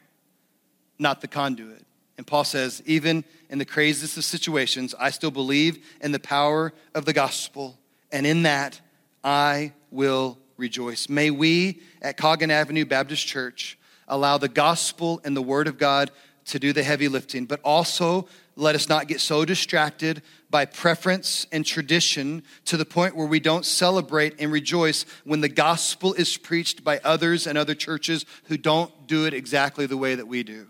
not 0.99 1.21
the 1.21 1.29
conduit. 1.29 1.87
And 2.19 2.27
Paul 2.27 2.43
says, 2.43 2.83
even 2.87 3.23
in 3.49 3.59
the 3.59 3.65
craziest 3.65 4.17
of 4.17 4.25
situations, 4.25 4.93
I 4.99 5.11
still 5.11 5.31
believe 5.31 5.87
in 6.01 6.11
the 6.11 6.19
power 6.19 6.73
of 6.97 7.05
the 7.05 7.13
gospel, 7.13 7.79
and 8.11 8.27
in 8.27 8.43
that 8.43 8.81
I 9.23 9.73
will 9.93 10.37
rejoice. 10.57 11.09
May 11.09 11.31
we 11.31 11.81
at 12.03 12.17
Coggin 12.17 12.51
Avenue 12.51 12.85
Baptist 12.85 13.25
Church 13.25 13.77
allow 14.11 14.37
the 14.39 14.49
gospel 14.49 15.21
and 15.25 15.37
the 15.37 15.43
word 15.43 15.69
of 15.69 15.79
God 15.79 16.11
to 16.47 16.59
do 16.59 16.73
the 16.73 16.83
heavy 16.83 17.09
lifting, 17.09 17.47
but 17.47 17.61
also 17.65 18.29
let 18.57 18.75
us 18.75 18.89
not 18.89 19.09
get 19.09 19.21
so 19.21 19.45
distracted 19.45 20.23
by 20.51 20.65
preference 20.65 21.47
and 21.53 21.65
tradition 21.65 22.43
to 22.65 22.77
the 22.77 22.85
point 22.85 23.17
where 23.17 23.27
we 23.27 23.41
don't 23.41 23.65
celebrate 23.65 24.35
and 24.41 24.53
rejoice 24.53 25.07
when 25.25 25.41
the 25.41 25.49
gospel 25.49 26.13
is 26.15 26.37
preached 26.37 26.83
by 26.83 27.01
others 27.05 27.47
and 27.47 27.57
other 27.57 27.75
churches 27.75 28.27
who 28.45 28.57
don't 28.57 29.07
do 29.07 29.27
it 29.27 29.33
exactly 29.33 29.87
the 29.87 29.97
way 29.97 30.15
that 30.15 30.27
we 30.27 30.43
do. 30.43 30.67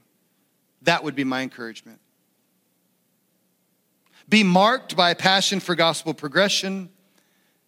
That 0.82 1.02
would 1.02 1.14
be 1.14 1.24
my 1.24 1.42
encouragement. 1.42 1.98
Be 4.28 4.44
marked 4.44 4.96
by 4.96 5.10
a 5.10 5.16
passion 5.16 5.58
for 5.58 5.74
gospel 5.74 6.14
progression. 6.14 6.90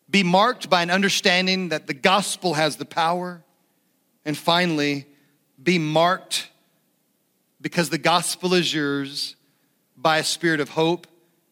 Be 0.09 0.23
marked 0.23 0.71
by 0.71 0.83
an 0.83 0.91
understanding 0.91 1.71
that 1.71 1.87
the 1.87 1.95
gospel 1.95 2.55
has 2.55 2.77
the 2.77 2.85
power. 2.85 3.43
And 4.25 4.37
finally, 4.37 5.07
be 5.63 5.79
marked 5.79 6.49
because 7.61 7.91
the 7.91 7.99
gospel 7.99 8.55
is 8.55 8.73
yours 8.73 9.37
by 9.97 10.19
a 10.19 10.25
spirit 10.25 10.61
of 10.61 10.71
hope 10.71 11.07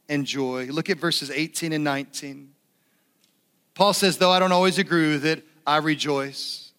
and 0.09 0.27
joy. 0.27 0.66
Look 0.66 0.90
at 0.90 0.99
verses 0.99 1.31
18 1.31 1.73
and 1.73 1.85
19. 1.85 2.51
Paul 3.75 3.92
says, 3.92 4.18
Though 4.18 4.33
I 4.33 4.40
don't 4.40 4.53
always 4.53 4.79
agree 4.79 5.12
with 5.12 5.25
it, 5.25 5.46
I 5.66 5.79
rejoice. 5.79 6.73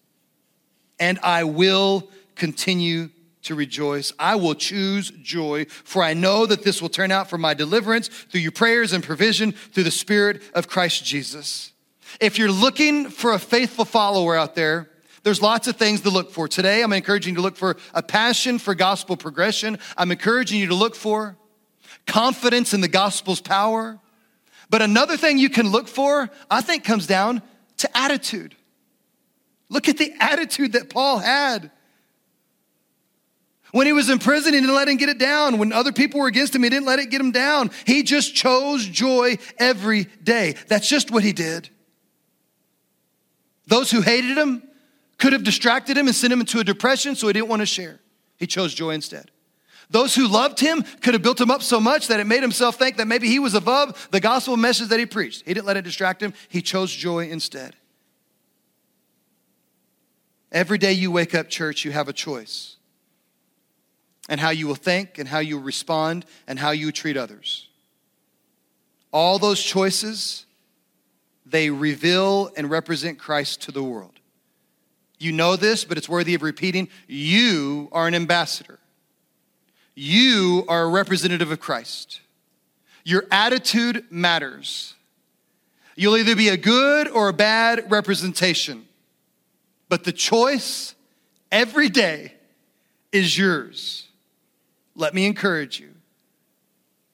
And 1.00 1.18
I 1.22 1.44
will 1.44 2.10
continue 2.36 3.08
to 3.42 3.54
rejoice. 3.54 4.12
I 4.18 4.36
will 4.36 4.54
choose 4.54 5.10
joy, 5.10 5.64
for 5.68 6.02
I 6.02 6.14
know 6.14 6.46
that 6.46 6.62
this 6.62 6.80
will 6.80 6.88
turn 6.88 7.10
out 7.10 7.28
for 7.28 7.38
my 7.38 7.54
deliverance 7.54 8.08
through 8.08 8.42
your 8.42 8.52
prayers 8.52 8.92
and 8.92 9.02
provision 9.02 9.52
through 9.52 9.82
the 9.84 9.90
Spirit 9.90 10.42
of 10.54 10.68
Christ 10.68 11.04
Jesus. 11.04 11.72
If 12.20 12.38
you're 12.38 12.52
looking 12.52 13.08
for 13.08 13.32
a 13.32 13.38
faithful 13.38 13.84
follower 13.84 14.36
out 14.36 14.54
there, 14.54 14.90
there's 15.22 15.40
lots 15.40 15.68
of 15.68 15.76
things 15.76 16.00
to 16.02 16.10
look 16.10 16.32
for. 16.32 16.48
Today, 16.48 16.82
I'm 16.82 16.92
encouraging 16.92 17.34
you 17.34 17.36
to 17.36 17.42
look 17.42 17.56
for 17.56 17.76
a 17.94 18.02
passion 18.02 18.58
for 18.58 18.74
gospel 18.74 19.16
progression. 19.16 19.78
I'm 19.96 20.10
encouraging 20.10 20.60
you 20.60 20.68
to 20.68 20.74
look 20.74 20.94
for 20.94 21.36
confidence 22.06 22.74
in 22.74 22.80
the 22.80 22.88
gospel's 22.88 23.40
power. 23.40 23.98
But 24.70 24.82
another 24.82 25.16
thing 25.16 25.38
you 25.38 25.50
can 25.50 25.68
look 25.68 25.86
for, 25.86 26.30
I 26.50 26.60
think, 26.60 26.84
comes 26.84 27.06
down 27.06 27.42
to 27.78 27.96
attitude. 27.96 28.56
Look 29.68 29.88
at 29.88 29.98
the 29.98 30.12
attitude 30.18 30.72
that 30.72 30.90
Paul 30.90 31.18
had. 31.18 31.70
When 33.70 33.86
he 33.86 33.92
was 33.92 34.10
in 34.10 34.18
prison, 34.18 34.52
he 34.52 34.60
didn't 34.60 34.74
let 34.74 34.88
him 34.88 34.96
get 34.98 35.08
it 35.08 35.18
down. 35.18 35.58
When 35.58 35.72
other 35.72 35.92
people 35.92 36.20
were 36.20 36.26
against 36.26 36.54
him, 36.54 36.62
he 36.62 36.68
didn't 36.68 36.86
let 36.86 36.98
it 36.98 37.10
get 37.10 37.20
him 37.20 37.30
down. 37.30 37.70
He 37.86 38.02
just 38.02 38.34
chose 38.34 38.86
joy 38.86 39.38
every 39.58 40.04
day. 40.22 40.56
That's 40.68 40.88
just 40.88 41.10
what 41.10 41.22
he 41.22 41.32
did. 41.32 41.70
Those 43.66 43.90
who 43.90 44.02
hated 44.02 44.36
him 44.36 44.62
could 45.22 45.32
have 45.32 45.44
distracted 45.44 45.96
him 45.96 46.08
and 46.08 46.16
sent 46.16 46.32
him 46.32 46.40
into 46.40 46.58
a 46.58 46.64
depression, 46.64 47.14
so 47.14 47.28
he 47.28 47.32
didn't 47.32 47.48
want 47.48 47.60
to 47.60 47.66
share. 47.66 48.00
He 48.38 48.46
chose 48.48 48.74
joy 48.74 48.90
instead. 48.90 49.30
Those 49.88 50.16
who 50.16 50.26
loved 50.26 50.58
him 50.58 50.82
could 51.00 51.14
have 51.14 51.22
built 51.22 51.40
him 51.40 51.48
up 51.48 51.62
so 51.62 51.78
much 51.78 52.08
that 52.08 52.18
it 52.18 52.26
made 52.26 52.42
himself 52.42 52.74
think 52.74 52.96
that 52.96 53.06
maybe 53.06 53.28
he 53.28 53.38
was 53.38 53.54
above 53.54 54.08
the 54.10 54.18
gospel 54.18 54.56
message 54.56 54.88
that 54.88 54.98
he 54.98 55.06
preached. 55.06 55.46
He 55.46 55.54
didn't 55.54 55.66
let 55.66 55.76
it 55.76 55.82
distract 55.82 56.20
him, 56.20 56.34
he 56.48 56.60
chose 56.60 56.90
joy 56.90 57.28
instead. 57.28 57.76
Every 60.50 60.76
day 60.76 60.92
you 60.92 61.12
wake 61.12 61.36
up, 61.36 61.48
church, 61.48 61.84
you 61.84 61.92
have 61.92 62.08
a 62.08 62.12
choice. 62.12 62.78
And 64.28 64.40
how 64.40 64.50
you 64.50 64.66
will 64.66 64.74
think, 64.74 65.18
and 65.18 65.28
how 65.28 65.38
you 65.38 65.60
respond, 65.60 66.26
and 66.48 66.58
how 66.58 66.72
you 66.72 66.90
treat 66.90 67.16
others. 67.16 67.68
All 69.12 69.38
those 69.38 69.62
choices, 69.62 70.46
they 71.46 71.70
reveal 71.70 72.50
and 72.56 72.68
represent 72.68 73.20
Christ 73.20 73.62
to 73.62 73.70
the 73.70 73.84
world. 73.84 74.11
You 75.22 75.30
know 75.30 75.54
this, 75.54 75.84
but 75.84 75.96
it's 75.96 76.08
worthy 76.08 76.34
of 76.34 76.42
repeating. 76.42 76.88
You 77.06 77.88
are 77.92 78.08
an 78.08 78.14
ambassador. 78.14 78.80
You 79.94 80.64
are 80.66 80.82
a 80.82 80.88
representative 80.88 81.52
of 81.52 81.60
Christ. 81.60 82.20
Your 83.04 83.26
attitude 83.30 84.04
matters. 84.10 84.94
You'll 85.94 86.16
either 86.16 86.34
be 86.34 86.48
a 86.48 86.56
good 86.56 87.08
or 87.08 87.28
a 87.28 87.32
bad 87.32 87.88
representation, 87.88 88.86
but 89.88 90.02
the 90.02 90.12
choice 90.12 90.96
every 91.52 91.88
day 91.88 92.32
is 93.12 93.38
yours. 93.38 94.08
Let 94.96 95.14
me 95.14 95.26
encourage 95.26 95.78
you. 95.78 95.90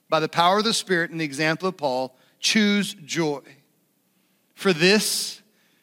By 0.08 0.20
the 0.20 0.28
power 0.28 0.58
of 0.58 0.64
the 0.64 0.72
Spirit 0.72 1.10
and 1.10 1.20
the 1.20 1.26
example 1.26 1.68
of 1.68 1.76
Paul, 1.76 2.16
choose 2.40 2.94
joy. 2.94 3.42
For 4.54 4.72
this 4.72 5.42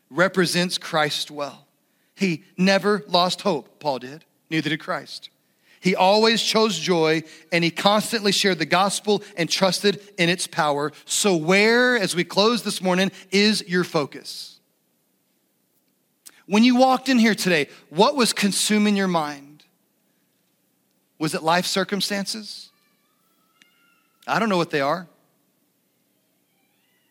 represents 0.10 0.80
Christ 0.80 1.30
well. 1.30 1.65
He 2.16 2.44
never 2.58 3.04
lost 3.08 3.42
hope, 3.42 3.80
Paul 3.80 4.00
did. 4.00 4.26
Neither 4.50 4.70
did 4.70 4.80
Christ. 4.80 5.30
He 5.80 5.96
always 5.96 6.42
chose 6.42 6.80
joy 6.80 7.24
and 7.52 7.64
he 7.64 7.70
constantly 7.70 8.32
shared 8.32 8.58
the 8.58 8.66
gospel 8.66 9.22
and 9.38 9.50
trusted 9.50 10.02
in 10.18 10.30
its 10.30 10.48
power. 10.48 10.92
So, 11.06 11.36
where, 11.36 11.98
as 11.98 12.16
we 12.16 12.24
close 12.24 12.64
this 12.64 12.82
morning, 12.82 13.12
is 13.30 13.64
your 13.68 13.84
focus? 13.84 14.60
When 16.48 16.64
you 16.64 16.76
walked 16.76 17.10
in 17.10 17.20
here 17.20 17.36
today, 17.36 17.68
what 17.90 18.16
was 18.16 18.34
consuming 18.34 18.96
your 18.96 19.08
mind? 19.08 19.64
Was 21.20 21.34
it 21.34 21.44
life 21.44 21.66
circumstances? 21.66 22.70
I 24.28 24.40
don't 24.40 24.50
know 24.50 24.58
what 24.58 24.72
they 24.72 24.82
are. 24.82 25.08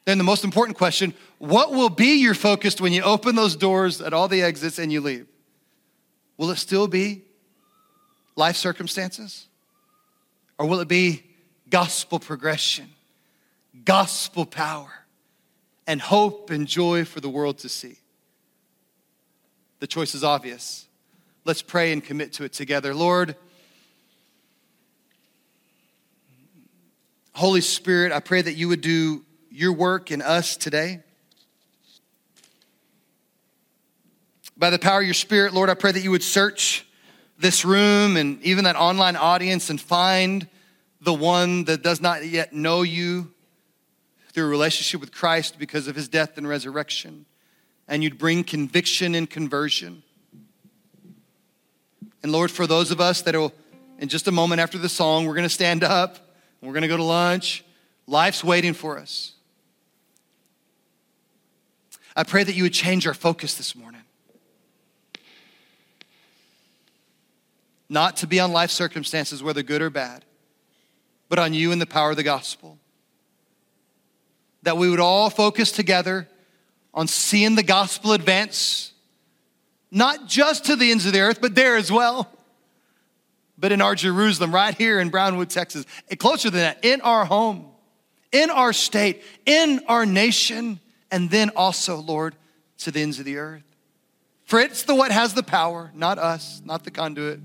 Then, 0.04 0.18
the 0.18 0.24
most 0.24 0.44
important 0.44 0.76
question 0.76 1.14
what 1.38 1.72
will 1.72 1.88
be 1.88 2.20
your 2.20 2.34
focus 2.34 2.80
when 2.80 2.92
you 2.92 3.02
open 3.02 3.34
those 3.34 3.56
doors 3.56 4.00
at 4.00 4.12
all 4.12 4.28
the 4.28 4.42
exits 4.42 4.78
and 4.78 4.92
you 4.92 5.00
leave? 5.00 5.26
Will 6.36 6.50
it 6.50 6.56
still 6.56 6.88
be 6.88 7.22
life 8.36 8.56
circumstances? 8.56 9.46
Or 10.58 10.66
will 10.66 10.80
it 10.80 10.88
be 10.88 11.24
gospel 11.68 12.18
progression, 12.18 12.88
gospel 13.84 14.46
power, 14.46 14.92
and 15.86 16.00
hope 16.00 16.50
and 16.50 16.66
joy 16.66 17.04
for 17.04 17.20
the 17.20 17.28
world 17.28 17.58
to 17.58 17.68
see? 17.68 17.96
The 19.80 19.86
choice 19.86 20.14
is 20.14 20.22
obvious. 20.22 20.86
Let's 21.44 21.62
pray 21.62 21.92
and 21.92 22.02
commit 22.02 22.34
to 22.34 22.44
it 22.44 22.52
together. 22.52 22.94
Lord, 22.94 23.36
Holy 27.34 27.60
Spirit, 27.60 28.12
I 28.12 28.20
pray 28.20 28.40
that 28.40 28.54
you 28.54 28.68
would 28.68 28.80
do 28.80 29.24
your 29.54 29.72
work 29.72 30.10
in 30.10 30.20
us 30.20 30.56
today. 30.56 31.00
By 34.56 34.70
the 34.70 34.80
power 34.80 34.98
of 34.98 35.04
your 35.04 35.14
Spirit, 35.14 35.54
Lord, 35.54 35.70
I 35.70 35.74
pray 35.74 35.92
that 35.92 36.02
you 36.02 36.10
would 36.10 36.24
search 36.24 36.84
this 37.38 37.64
room 37.64 38.16
and 38.16 38.42
even 38.42 38.64
that 38.64 38.74
online 38.74 39.14
audience 39.14 39.70
and 39.70 39.80
find 39.80 40.48
the 41.00 41.14
one 41.14 41.64
that 41.64 41.84
does 41.84 42.00
not 42.00 42.26
yet 42.26 42.52
know 42.52 42.82
you 42.82 43.32
through 44.32 44.46
a 44.46 44.48
relationship 44.48 45.00
with 45.00 45.12
Christ 45.12 45.56
because 45.56 45.86
of 45.86 45.94
his 45.94 46.08
death 46.08 46.36
and 46.36 46.48
resurrection. 46.48 47.24
And 47.86 48.02
you'd 48.02 48.18
bring 48.18 48.42
conviction 48.42 49.14
and 49.14 49.30
conversion. 49.30 50.02
And 52.24 52.32
Lord, 52.32 52.50
for 52.50 52.66
those 52.66 52.90
of 52.90 53.00
us 53.00 53.22
that 53.22 53.36
will, 53.36 53.52
in 54.00 54.08
just 54.08 54.26
a 54.26 54.32
moment 54.32 54.60
after 54.60 54.78
the 54.78 54.88
song, 54.88 55.26
we're 55.26 55.34
going 55.34 55.44
to 55.44 55.48
stand 55.48 55.84
up 55.84 56.16
and 56.60 56.68
we're 56.68 56.74
going 56.74 56.82
to 56.82 56.88
go 56.88 56.96
to 56.96 57.04
lunch. 57.04 57.64
Life's 58.08 58.42
waiting 58.42 58.72
for 58.72 58.98
us. 58.98 59.33
I 62.16 62.22
pray 62.24 62.44
that 62.44 62.54
you 62.54 62.62
would 62.62 62.72
change 62.72 63.06
our 63.06 63.14
focus 63.14 63.54
this 63.54 63.74
morning. 63.74 64.04
not 67.88 68.16
to 68.18 68.26
be 68.26 68.40
on 68.40 68.52
life 68.52 68.70
circumstances, 68.70 69.42
whether 69.42 69.62
good 69.62 69.82
or 69.82 69.90
bad, 69.90 70.24
but 71.28 71.38
on 71.38 71.54
you 71.54 71.72
and 71.72 71.80
the 71.80 71.86
power 71.86 72.10
of 72.10 72.16
the 72.16 72.22
gospel. 72.22 72.78
That 74.62 74.76
we 74.76 74.90
would 74.90 75.00
all 75.00 75.30
focus 75.30 75.72
together 75.72 76.28
on 76.92 77.06
seeing 77.06 77.54
the 77.54 77.62
gospel 77.62 78.12
advance, 78.12 78.92
not 79.90 80.26
just 80.26 80.66
to 80.66 80.76
the 80.76 80.90
ends 80.90 81.06
of 81.06 81.12
the 81.12 81.20
earth, 81.20 81.40
but 81.40 81.54
there 81.54 81.76
as 81.76 81.90
well. 81.90 82.30
But 83.58 83.72
in 83.72 83.80
our 83.80 83.94
Jerusalem, 83.94 84.52
right 84.52 84.76
here 84.76 84.98
in 85.00 85.10
Brownwood, 85.10 85.50
Texas, 85.50 85.86
closer 86.18 86.50
than 86.50 86.60
that, 86.60 86.84
in 86.84 87.00
our 87.02 87.24
home, 87.24 87.66
in 88.32 88.50
our 88.50 88.72
state, 88.72 89.22
in 89.46 89.80
our 89.86 90.04
nation, 90.04 90.80
and 91.14 91.30
then 91.30 91.50
also, 91.54 91.98
Lord, 91.98 92.34
to 92.78 92.90
the 92.90 93.00
ends 93.00 93.20
of 93.20 93.24
the 93.24 93.36
earth. 93.36 93.62
For 94.46 94.58
it's 94.58 94.82
the 94.82 94.96
what 94.96 95.12
has 95.12 95.32
the 95.32 95.44
power, 95.44 95.92
not 95.94 96.18
us, 96.18 96.60
not 96.64 96.82
the 96.82 96.90
conduit. 96.90 97.38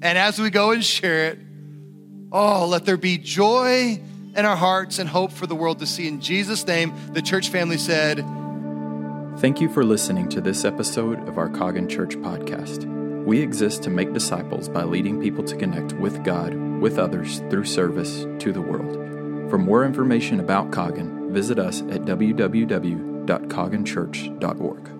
And 0.00 0.16
as 0.16 0.38
we 0.38 0.48
go 0.48 0.70
and 0.70 0.82
share 0.82 1.26
it, 1.26 1.38
oh, 2.32 2.66
let 2.66 2.86
there 2.86 2.96
be 2.96 3.18
joy 3.18 4.00
in 4.34 4.44
our 4.46 4.56
hearts 4.56 4.98
and 4.98 5.06
hope 5.06 5.32
for 5.32 5.46
the 5.46 5.54
world 5.54 5.80
to 5.80 5.86
see. 5.86 6.08
In 6.08 6.22
Jesus' 6.22 6.66
name, 6.66 6.94
the 7.12 7.20
church 7.20 7.50
family 7.50 7.76
said, 7.76 8.24
Thank 9.40 9.60
you 9.60 9.68
for 9.68 9.84
listening 9.84 10.30
to 10.30 10.40
this 10.40 10.64
episode 10.64 11.28
of 11.28 11.36
our 11.36 11.50
Coggin 11.50 11.90
Church 11.90 12.16
podcast. 12.16 12.86
We 13.26 13.40
exist 13.40 13.82
to 13.82 13.90
make 13.90 14.14
disciples 14.14 14.70
by 14.70 14.84
leading 14.84 15.20
people 15.20 15.44
to 15.44 15.56
connect 15.56 15.92
with 15.92 16.24
God, 16.24 16.54
with 16.54 16.98
others, 16.98 17.40
through 17.50 17.66
service 17.66 18.24
to 18.42 18.50
the 18.50 18.62
world. 18.62 19.50
For 19.50 19.58
more 19.58 19.84
information 19.84 20.40
about 20.40 20.70
Coggin, 20.70 21.19
visit 21.30 21.58
us 21.58 21.80
at 21.82 22.02
www.cogginchurch.org. 22.02 24.99